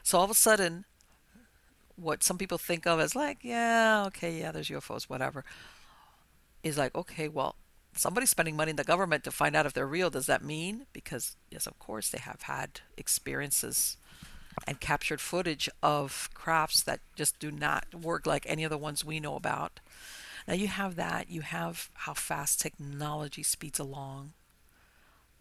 [0.02, 0.86] So all of a sudden,
[1.94, 5.44] what some people think of as like, yeah, okay, yeah, there's UFOs, whatever,
[6.64, 7.56] is like, okay, well,
[7.98, 10.10] somebody's spending money in the government to find out if they're real.
[10.10, 10.86] Does that mean?
[10.92, 13.96] Because, yes, of course, they have had experiences
[14.66, 19.04] and captured footage of crafts that just do not work like any of the ones
[19.04, 19.80] we know about.
[20.46, 21.30] Now, you have that.
[21.30, 24.32] You have how fast technology speeds along.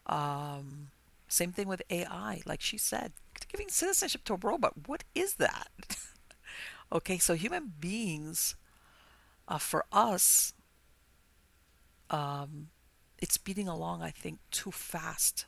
[0.06, 0.90] Um,
[1.28, 2.42] same thing with AI.
[2.46, 3.14] Like she said,
[3.52, 4.74] giving citizenship to a robot.
[4.88, 5.70] What is that?
[6.92, 8.56] okay, so human beings,
[9.48, 10.54] uh, for us,
[12.10, 12.68] um,
[13.20, 15.46] it's speeding along, I think, too fast.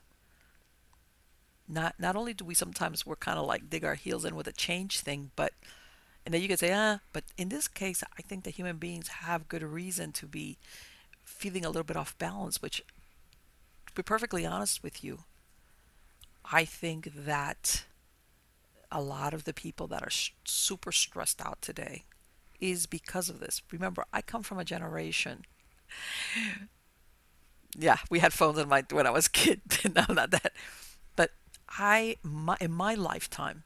[1.67, 4.47] Not not only do we sometimes we're kind of like dig our heels in with
[4.47, 5.53] a change thing, but
[6.25, 9.07] and then you could say, ah, but in this case, I think that human beings
[9.07, 10.57] have good reason to be
[11.23, 12.61] feeling a little bit off balance.
[12.61, 12.83] Which,
[13.87, 15.19] to be perfectly honest with you,
[16.51, 17.85] I think that
[18.91, 22.05] a lot of the people that are sh- super stressed out today
[22.59, 23.61] is because of this.
[23.71, 25.45] Remember, I come from a generation
[27.77, 29.61] yeah, we had phones in my when I was a kid.
[29.95, 30.53] no, not that.
[31.15, 31.31] But
[31.69, 33.63] I, my, in my lifetime,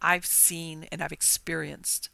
[0.00, 2.08] I've seen and I've experienced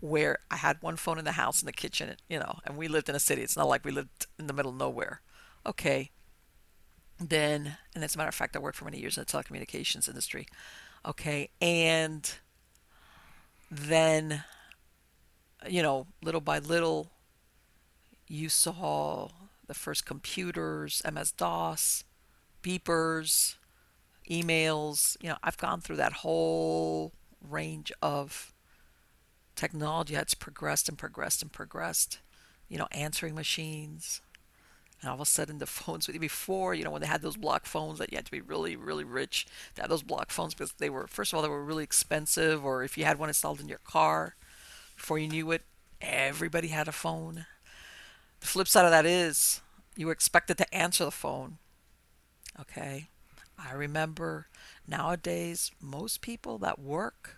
[0.00, 2.88] where I had one phone in the house in the kitchen, you know, and we
[2.88, 3.42] lived in a city.
[3.42, 5.20] It's not like we lived in the middle of nowhere.
[5.66, 6.10] Okay.
[7.18, 10.08] Then, and as a matter of fact, I worked for many years in the telecommunications
[10.08, 10.46] industry.
[11.04, 11.50] Okay.
[11.60, 12.32] And
[13.70, 14.44] then,
[15.68, 17.10] you know, little by little,
[18.30, 19.28] you saw
[19.66, 22.04] the first computers, MS DOS,
[22.62, 23.56] beepers,
[24.30, 25.16] emails.
[25.20, 28.52] You know, I've gone through that whole range of
[29.56, 32.20] technology that's progressed and progressed and progressed.
[32.68, 34.20] You know, answering machines.
[35.00, 37.66] And all of a sudden, the phones before, you know, when they had those block
[37.66, 40.72] phones that you had to be really, really rich to have those block phones because
[40.74, 43.60] they were, first of all, they were really expensive, or if you had one installed
[43.60, 44.36] in your car,
[44.94, 45.62] before you knew it,
[46.00, 47.46] everybody had a phone.
[48.40, 49.60] The flip side of that is
[49.96, 51.58] you were expected to answer the phone.
[52.58, 53.08] Okay.
[53.58, 54.46] I remember
[54.88, 57.36] nowadays most people that work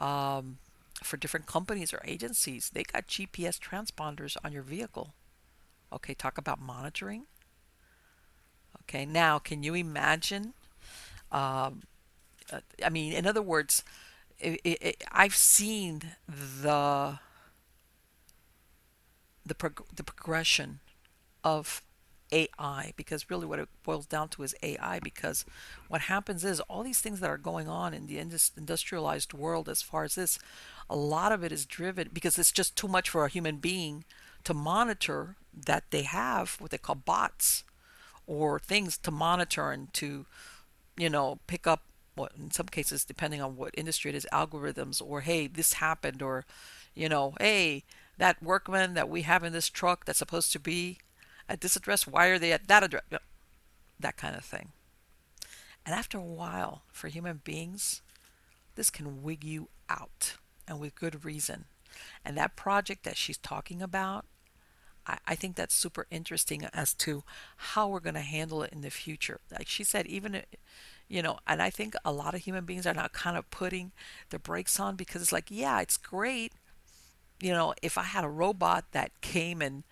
[0.00, 0.58] um,
[1.02, 5.12] for different companies or agencies, they got GPS transponders on your vehicle.
[5.92, 7.24] Okay, talk about monitoring.
[8.82, 10.54] Okay, now can you imagine?
[11.30, 11.82] Um,
[12.52, 13.84] uh, I mean, in other words,
[14.38, 17.18] it, it, I've seen the
[19.50, 20.78] the prog- the progression
[21.42, 21.82] of
[22.32, 25.44] AI because really what it boils down to is AI because
[25.88, 29.82] what happens is all these things that are going on in the industrialized world as
[29.82, 30.38] far as this
[30.88, 34.04] a lot of it is driven because it's just too much for a human being
[34.44, 35.34] to monitor
[35.66, 37.64] that they have what they call bots
[38.28, 40.26] or things to monitor and to
[40.96, 41.82] you know pick up
[42.14, 46.22] what in some cases depending on what industry it is algorithms or hey this happened
[46.22, 46.44] or
[46.94, 47.82] you know hey
[48.20, 50.98] that workman that we have in this truck that's supposed to be
[51.48, 53.02] at this address, why are they at that address?
[53.98, 54.72] That kind of thing.
[55.86, 58.02] And after a while, for human beings,
[58.74, 60.36] this can wig you out,
[60.68, 61.64] and with good reason.
[62.22, 64.26] And that project that she's talking about,
[65.06, 67.24] I, I think that's super interesting as to
[67.56, 69.40] how we're going to handle it in the future.
[69.50, 70.42] Like she said, even
[71.08, 73.92] you know, and I think a lot of human beings are now kind of putting
[74.28, 76.52] the brakes on because it's like, yeah, it's great,
[77.40, 79.84] you know, if I had a robot that came and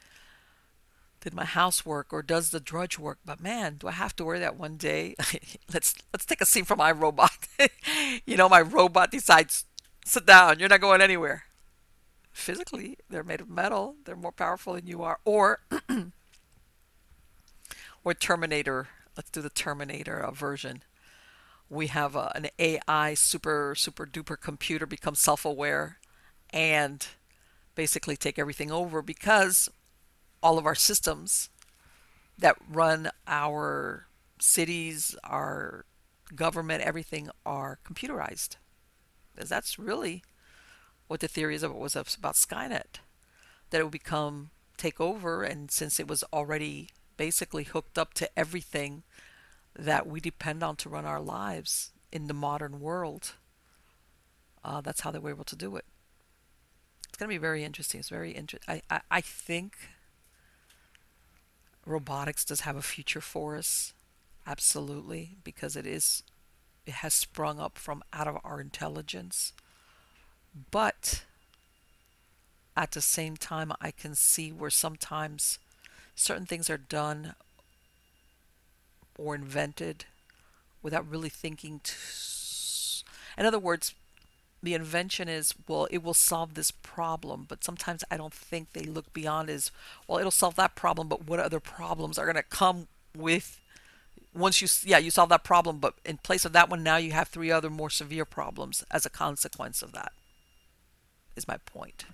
[1.21, 4.39] did my housework or does the drudge work, but man, do I have to worry
[4.39, 5.15] that one day?
[5.73, 7.49] let's let's take a scene from I, Robot.
[8.27, 9.65] you know, my robot decides,
[10.05, 11.45] sit down, you're not going anywhere.
[12.33, 13.97] Physically, they're made of metal.
[14.05, 15.19] They're more powerful than you are.
[15.25, 15.61] Or
[18.05, 18.89] or Terminator.
[19.17, 20.83] Let's do the Terminator uh, version.
[21.69, 25.99] We have uh, an AI super super duper computer become self-aware
[26.51, 27.07] and
[27.79, 29.71] basically take everything over because
[30.43, 31.49] all of our systems
[32.37, 34.09] that run our
[34.41, 35.85] cities, our
[36.35, 38.57] government, everything are computerized.
[39.33, 40.25] Because that's really
[41.07, 42.99] what the theory is of was about Skynet.
[43.71, 48.29] That it would become take over and since it was already basically hooked up to
[48.37, 49.05] everything
[49.79, 53.35] that we depend on to run our lives in the modern world,
[54.65, 55.85] uh, that's how they were able to do it
[57.19, 58.01] going to be very interesting.
[58.01, 58.81] It's very interesting.
[58.91, 59.77] I, I, think
[61.85, 63.93] robotics does have a future for us,
[64.47, 66.23] absolutely, because it is
[66.87, 69.53] it has sprung up from out of our intelligence.
[70.71, 71.25] But
[72.77, 75.59] at the same time, I can see where sometimes
[76.15, 77.35] certain things are done
[79.19, 80.05] or invented
[80.83, 81.81] without really thinking.
[81.83, 81.95] To,
[83.37, 83.95] in other words,
[84.63, 88.83] the invention is well it will solve this problem but sometimes i don't think they
[88.83, 89.71] look beyond is
[90.07, 93.61] well it'll solve that problem but what other problems are going to come with
[94.35, 97.13] once you yeah you solve that problem but in place of that one now you
[97.13, 100.13] have three other more severe problems as a consequence of that
[101.39, 102.05] is my point.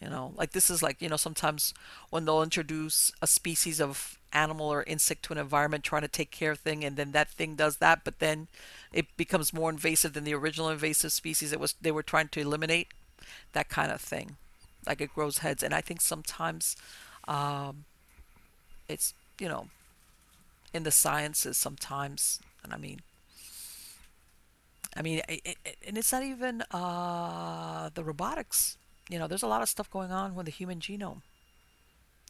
[0.00, 1.72] You know like this is like you know sometimes
[2.10, 6.30] when they'll introduce a species of animal or insect to an environment trying to take
[6.30, 8.48] care of thing and then that thing does that but then
[8.92, 12.40] it becomes more invasive than the original invasive species it was they were trying to
[12.40, 12.88] eliminate?
[13.52, 14.36] That kind of thing.
[14.86, 15.62] Like it grows heads.
[15.62, 16.76] And i think sometimes
[17.26, 17.84] um,
[18.88, 19.68] it's you know
[20.72, 23.00] in the sciences sometimes and i mean
[24.96, 28.76] i mean it, it, and it's not even uh, the robotics.
[29.08, 31.22] You know there's a lot of stuff going on with the human genome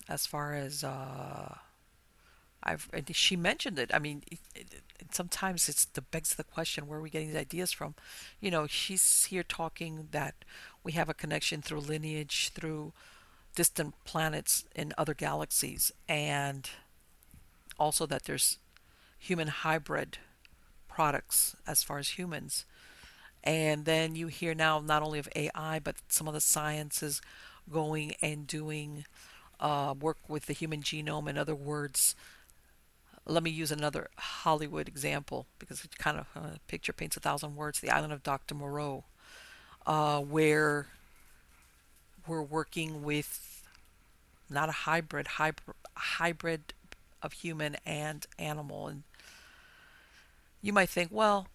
[0.09, 1.55] as far as uh,
[2.67, 3.91] I've she mentioned it.
[3.95, 4.83] I mean, it, it,
[5.13, 7.95] sometimes it's the begs the question where are we getting these ideas from?
[8.41, 10.35] You know, she's here talking that
[10.83, 12.93] we have a connection through lineage through
[13.55, 16.69] distant planets in other galaxies, and
[17.79, 18.59] also that there's
[19.19, 20.19] human hybrid
[20.89, 22.65] products as far as humans.
[23.45, 27.23] And then you hear now not only of AI, but some of the sciences
[27.71, 29.05] going and doing
[29.61, 31.29] uh, work with the human genome.
[31.29, 32.17] In other words,
[33.27, 37.57] let me use another Hollywood example because it kind of uh, picture paints a thousand
[37.57, 37.81] words.
[37.81, 38.55] The island of Dr.
[38.55, 39.05] Moreau,
[39.87, 40.87] uh, where
[42.27, 43.65] we're working with
[44.49, 46.75] not a hybrid, hybrid, hybrid
[47.21, 48.87] of human and animal.
[48.87, 49.03] And
[50.63, 51.49] you might think, well,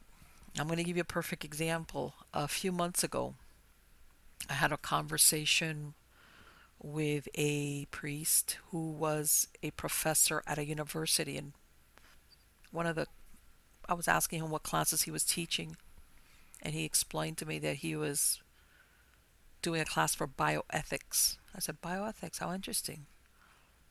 [0.60, 2.14] I'm going to give you a perfect example.
[2.34, 3.36] A few months ago,
[4.50, 5.94] I had a conversation
[6.84, 11.54] with a priest who was a professor at a university in
[12.72, 13.08] one of the
[13.88, 15.76] I was asking him what classes he was teaching
[16.62, 18.42] and he explained to me that he was
[19.62, 21.38] doing a class for bioethics.
[21.56, 23.06] I said, Bioethics, how interesting.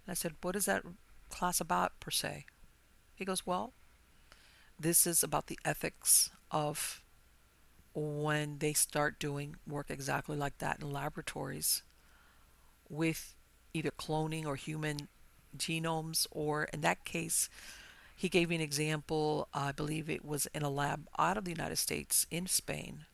[0.07, 0.85] And I said, What is that
[1.29, 2.47] class about per se?
[3.15, 3.73] He goes, Well,
[4.79, 7.03] this is about the ethics of
[7.93, 11.83] when they start doing work exactly like that in laboratories
[12.89, 13.35] with
[13.75, 15.09] either cloning or human
[15.57, 17.49] genomes, or in that case,
[18.21, 21.51] he gave me an example, I believe it was in a lab out of the
[21.51, 23.07] United States in Spain,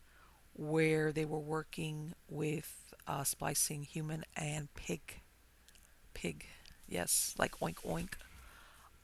[0.53, 5.21] where they were working with uh, splicing human and pig.
[6.13, 6.47] Pig,
[6.89, 8.15] yes, like oink oink.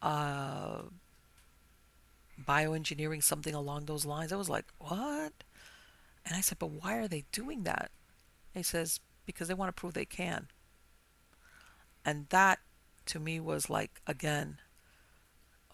[0.03, 0.89] Uh,
[2.45, 4.33] bioengineering, something along those lines.
[4.33, 5.45] I was like, what?
[6.27, 7.93] And I said, but why are they doing that?
[8.53, 10.49] he says, because they want to prove they can.
[12.05, 12.59] And that
[13.07, 14.59] to me was like, again,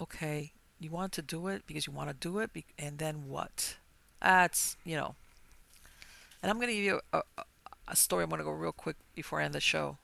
[0.01, 3.77] okay, you want to do it because you want to do it, and then what?
[4.21, 5.15] That's, you know.
[6.43, 7.23] And I'm going to give you a,
[7.89, 8.23] a, story.
[8.23, 9.99] I'm going to go real quick before I end the show.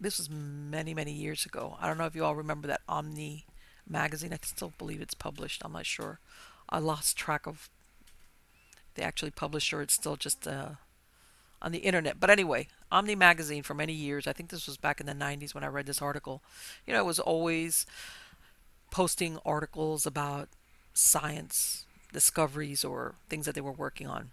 [0.00, 1.76] This was many, many years ago.
[1.80, 3.46] I don't know if you all remember that Omni
[3.88, 4.32] magazine.
[4.32, 5.62] I still believe it's published.
[5.64, 6.18] I'm not sure.
[6.68, 7.70] I lost track of
[8.94, 10.70] the actually published or it's still just uh,
[11.62, 12.18] on the internet.
[12.18, 14.26] But anyway, Omni magazine for many years.
[14.26, 16.42] I think this was back in the 90s when I read this article.
[16.86, 17.86] You know, it was always
[18.96, 20.48] posting articles about
[20.94, 24.30] science discoveries or things that they were working on.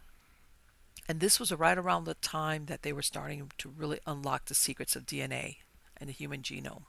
[1.05, 4.55] And this was right around the time that they were starting to really unlock the
[4.55, 5.57] secrets of DNA
[5.97, 6.83] and the human genome.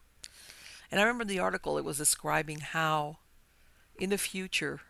[0.89, 3.17] And I remember the article, it was describing how
[3.99, 4.83] in the future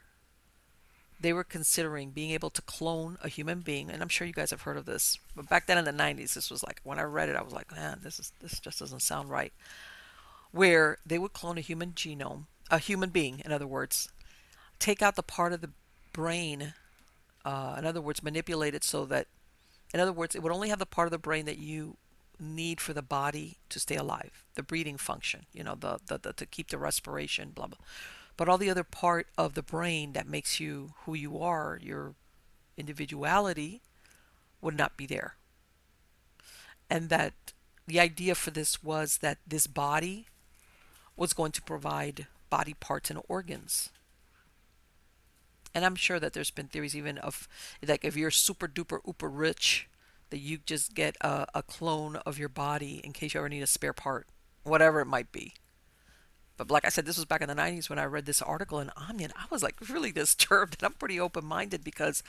[1.19, 3.89] they were considering being able to clone a human being.
[3.89, 5.19] And I'm sure you guys have heard of this.
[5.35, 7.55] But back then in the 90s, this was like, when I read it, I was
[7.55, 9.55] like, man, this, is, this just doesn't sound right.
[10.52, 12.44] Where they would clone a human genome
[12.74, 14.09] a human being, in other words,
[14.80, 15.70] take out the part of the
[16.12, 16.74] brain,
[17.44, 19.28] uh, in other words, manipulate it so that,
[19.92, 21.96] in other words, it would only have the part of the brain that you
[22.40, 26.32] need for the body to stay alive, the breathing function, you know, the, the, the
[26.32, 27.78] to keep the respiration, blah blah.
[28.36, 32.14] But all the other part of the brain that makes you who you are, your
[32.76, 33.82] individuality,
[34.60, 35.36] would not be there.
[36.90, 37.34] And that
[37.86, 40.26] the idea for this was that this body
[41.16, 43.90] was going to provide body parts and organs.
[45.74, 47.48] And I'm sure that there's been theories even of
[47.85, 49.89] like if you're super duper uber rich,
[50.31, 53.64] that you just get a, a clone of your body in case you ever need
[53.64, 54.28] a spare part,
[54.62, 55.55] whatever it might be.
[56.56, 58.78] But like I said, this was back in the 90s when I read this article
[58.78, 60.76] in Omni, and I was like really disturbed.
[60.78, 62.22] And I'm pretty open-minded because,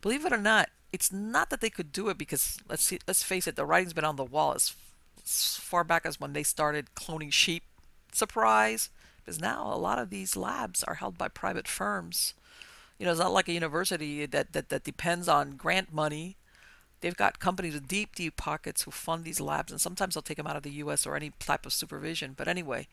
[0.00, 3.24] believe it or not, it's not that they could do it because let's see, let's
[3.24, 4.76] face it, the writing's been on the wall as,
[5.24, 7.64] as far back as when they started cloning sheep.
[8.12, 8.90] Surprise!
[9.26, 12.34] Because now a lot of these labs are held by private firms,
[12.98, 16.36] You know, it's not like a university that, that, that depends on grant money.
[17.00, 20.38] They've got companies with deep, deep pockets who fund these labs, and sometimes they'll take
[20.38, 21.06] them out of the U.S.
[21.06, 22.34] or any type of supervision.
[22.36, 22.86] But anyway,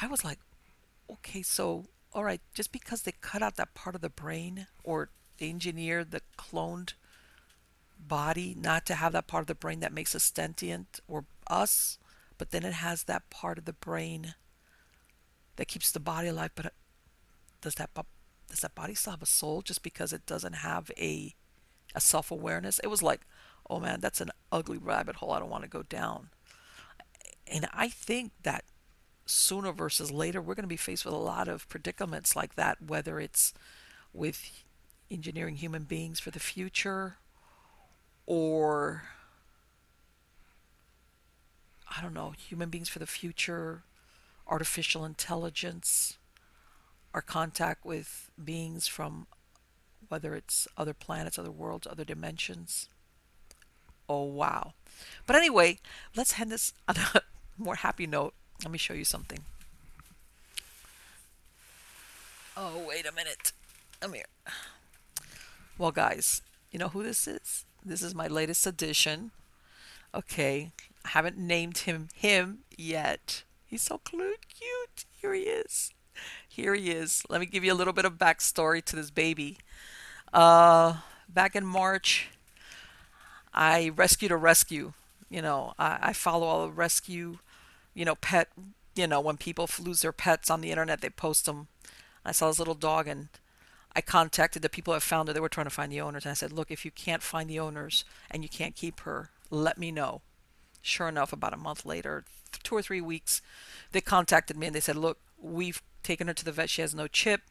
[0.00, 0.38] I was like,
[1.10, 5.10] okay, so all right, just because they cut out that part of the brain or
[5.40, 6.94] engineered the cloned
[7.98, 11.98] body not to have that part of the brain that makes us sentient or us,
[12.38, 14.34] but then it has that part of the brain
[15.60, 16.52] that keeps the body alive.
[16.54, 16.70] But uh,
[17.60, 17.90] does that
[18.48, 21.34] does that body still have a soul just because it doesn't have a
[21.94, 22.78] a self awareness?
[22.78, 23.20] It was like,
[23.68, 25.32] oh man, that's an ugly rabbit hole.
[25.32, 26.30] I don't want to go down.
[27.46, 28.64] And I think that
[29.26, 32.78] sooner versus later, we're going to be faced with a lot of predicaments like that,
[32.80, 33.52] whether it's
[34.14, 34.64] with
[35.10, 37.18] engineering human beings for the future
[38.24, 39.02] or
[41.94, 43.82] I don't know, human beings for the future,
[44.50, 46.18] artificial intelligence,
[47.14, 49.26] our contact with beings from
[50.08, 52.88] whether it's other planets, other worlds, other dimensions.
[54.08, 54.74] Oh, wow.
[55.26, 55.78] But anyway,
[56.16, 57.20] let's end this on a
[57.58, 58.34] more happy note.
[58.64, 59.38] Let me show you something.
[62.56, 63.52] Oh, wait a minute.
[64.00, 64.24] Come here.
[65.78, 67.64] Well, guys, you know who this is?
[67.84, 69.30] This is my latest addition.
[70.14, 70.72] Okay,
[71.04, 73.44] I haven't named him him yet.
[73.70, 75.04] He's so cute.
[75.20, 75.92] Here he is.
[76.48, 77.22] Here he is.
[77.30, 79.58] Let me give you a little bit of backstory to this baby.
[80.32, 80.96] Uh,
[81.28, 82.30] back in March,
[83.54, 84.92] I rescued a rescue.
[85.30, 87.38] You know, I, I follow all the rescue,
[87.94, 88.48] you know, pet.
[88.96, 91.68] You know, when people lose their pets on the internet, they post them.
[92.24, 93.28] I saw this little dog and
[93.94, 95.32] I contacted the people that found her.
[95.32, 96.24] They were trying to find the owners.
[96.24, 99.30] And I said, look, if you can't find the owners and you can't keep her,
[99.48, 100.22] let me know.
[100.82, 102.24] Sure enough, about a month later,
[102.62, 103.42] two or three weeks,
[103.92, 106.70] they contacted me and they said, look, we've taken her to the vet.
[106.70, 107.42] She has no chip.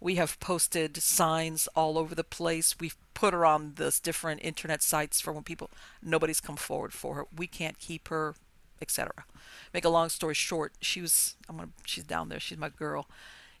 [0.00, 2.76] We have posted signs all over the place.
[2.80, 5.70] We've put her on this different internet sites for when people,
[6.02, 7.26] nobody's come forward for her.
[7.36, 8.34] We can't keep her,
[8.80, 9.24] etc.
[9.74, 12.40] Make a long story short, she was, I'm gonna, she's down there.
[12.40, 13.06] She's my girl.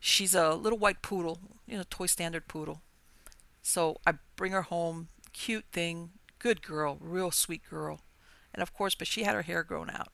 [0.00, 2.80] She's a little white poodle, you know, toy standard poodle.
[3.62, 8.00] So I bring her home, cute thing, good girl, real sweet girl.
[8.52, 10.08] And of course, but she had her hair grown out.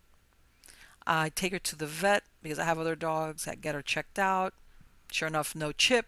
[1.07, 3.47] I take her to the vet because I have other dogs.
[3.47, 4.55] I get her checked out.
[5.11, 6.07] Sure enough, no chip.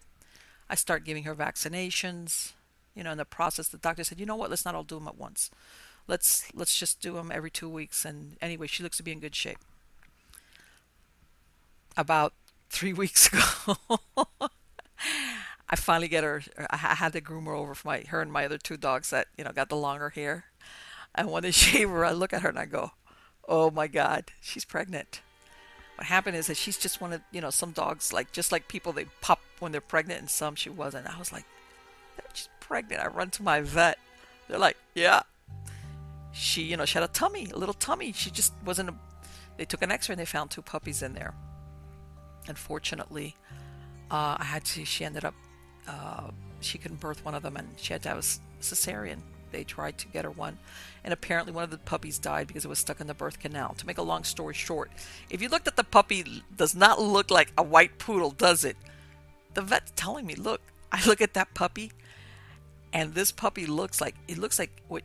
[0.69, 2.51] I start giving her vaccinations.
[2.95, 4.49] You know, in the process, the doctor said, "You know what?
[4.49, 5.49] Let's not all do them at once.
[6.07, 9.19] Let's let's just do them every two weeks." And anyway, she looks to be in
[9.19, 9.59] good shape.
[11.95, 12.33] About
[12.69, 13.99] three weeks ago.
[15.69, 16.43] I finally get her.
[16.69, 19.27] I had to groom her over for my her and my other two dogs that
[19.37, 20.45] you know got the longer hair.
[21.15, 22.91] And when they shave her, I look at her and I go,
[23.47, 25.21] "Oh my God, she's pregnant."
[25.95, 28.69] What happened is that she's just one of you know some dogs like just like
[28.69, 31.13] people they pop when they're pregnant and some she wasn't.
[31.13, 31.45] I was like,
[32.33, 33.99] "She's pregnant." I run to my vet.
[34.47, 35.23] They're like, "Yeah."
[36.31, 38.13] She you know she had a tummy, a little tummy.
[38.13, 38.89] She just wasn't.
[38.89, 38.93] A,
[39.57, 41.33] they took an X-ray and they found two puppies in there.
[42.47, 43.35] Unfortunately,
[44.09, 44.85] uh, I had to.
[44.85, 45.33] She ended up.
[45.87, 46.29] Uh,
[46.61, 48.21] she couldn't birth one of them, and she had to have a
[48.61, 49.19] cesarean.
[49.51, 50.57] They tried to get her one,
[51.03, 53.73] and apparently one of the puppies died because it was stuck in the birth canal.
[53.75, 54.91] To make a long story short,
[55.29, 58.77] if you looked at the puppy, does not look like a white poodle, does it?
[59.53, 60.61] The vet's telling me, look,
[60.91, 61.91] I look at that puppy,
[62.91, 65.03] and this puppy looks like it looks like what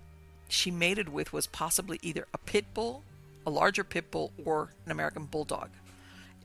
[0.49, 3.03] she mated with was possibly either a pit bull,
[3.47, 5.71] a larger pit bull, or an American bulldog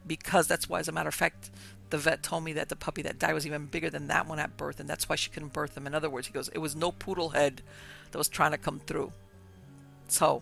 [0.09, 1.51] because that's why, as a matter of fact,
[1.89, 4.39] the vet told me that the puppy that died was even bigger than that one
[4.39, 5.87] at birth, and that's why she couldn't birth him.
[5.87, 7.61] In other words, he goes, it was no poodle head
[8.11, 9.11] that was trying to come through.
[10.07, 10.41] So,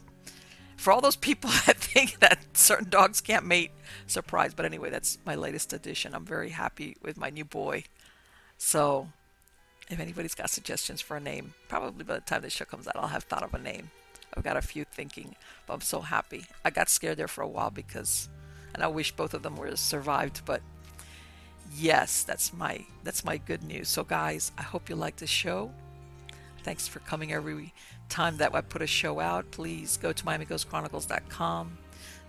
[0.75, 3.71] for all those people that think that certain dogs can't mate,
[4.07, 4.53] surprise.
[4.53, 6.13] But anyway, that's my latest addition.
[6.13, 7.83] I'm very happy with my new boy.
[8.57, 9.09] So,
[9.89, 12.97] if anybody's got suggestions for a name, probably by the time this show comes out,
[12.97, 13.91] I'll have thought of a name.
[14.35, 16.45] I've got a few thinking, but I'm so happy.
[16.65, 18.27] I got scared there for a while because
[18.77, 20.43] and I wish both of them were survived.
[20.45, 20.61] But
[21.75, 23.89] yes, that's my that's my good news.
[23.89, 25.71] So guys, I hope you like the show.
[26.63, 27.73] Thanks for coming every
[28.09, 29.49] time that I put a show out.
[29.51, 31.77] Please go to MiamiGhostChronicles.com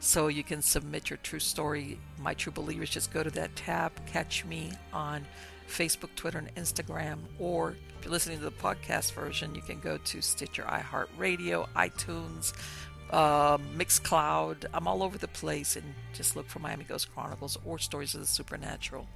[0.01, 1.99] so you can submit your true story.
[2.19, 3.93] My true believers, just go to that tab.
[4.07, 5.27] Catch me on
[5.69, 7.19] Facebook, Twitter, and Instagram.
[7.39, 12.53] Or if you're listening to the podcast version, you can go to Stitcher, iHeartRadio, iTunes,
[13.11, 14.67] uh, Mixcloud.
[14.73, 18.21] I'm all over the place, and just look for Miami Ghost Chronicles or Stories of
[18.21, 19.07] the Supernatural,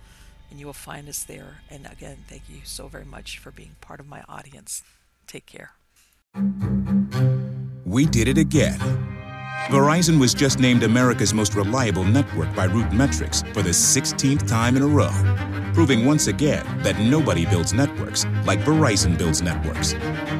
[0.50, 1.58] and you will find us there.
[1.70, 4.82] And again, thank you so very much for being part of my audience.
[5.26, 5.72] Take care.
[7.84, 8.78] We did it again.
[9.68, 14.82] Verizon was just named America's most reliable network by RootMetrics for the 16th time in
[14.82, 15.10] a row
[15.72, 19.94] proving once again that nobody builds networks like Verizon builds networks.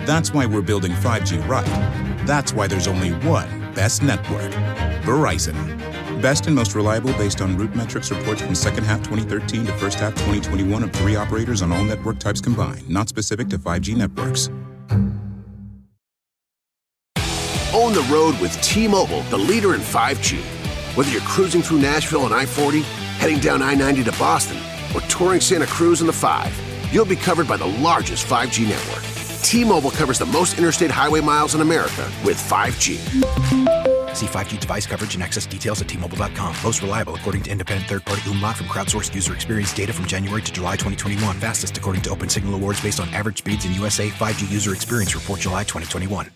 [0.05, 2.12] That's why we're building 5G right.
[2.25, 4.53] That's why there's only one best network
[5.03, 5.57] Verizon.
[6.23, 10.15] Best and most reliable based on RootMetrics reports from second half 2013 to first half
[10.15, 14.49] 2021 of three operators on all network types combined, not specific to 5G networks.
[17.75, 20.39] Own the road with T-Mobile, the leader in 5G.
[20.97, 22.83] Whether you're cruising through Nashville on I-40,
[23.19, 24.59] heading down I-90 to Boston,
[24.95, 29.12] or touring Santa Cruz in the 5, you'll be covered by the largest 5G network.
[29.43, 32.99] T-Mobile covers the most interstate highway miles in America with 5G.
[34.15, 36.55] See 5G device coverage and access details at T-Mobile.com.
[36.63, 40.53] Most reliable according to independent third-party Umlaut from crowdsourced user experience data from January to
[40.53, 41.41] July 2021.
[41.41, 44.09] Fastest according to Open Signal Awards based on average speeds in USA.
[44.09, 46.31] 5G user experience report July 2021.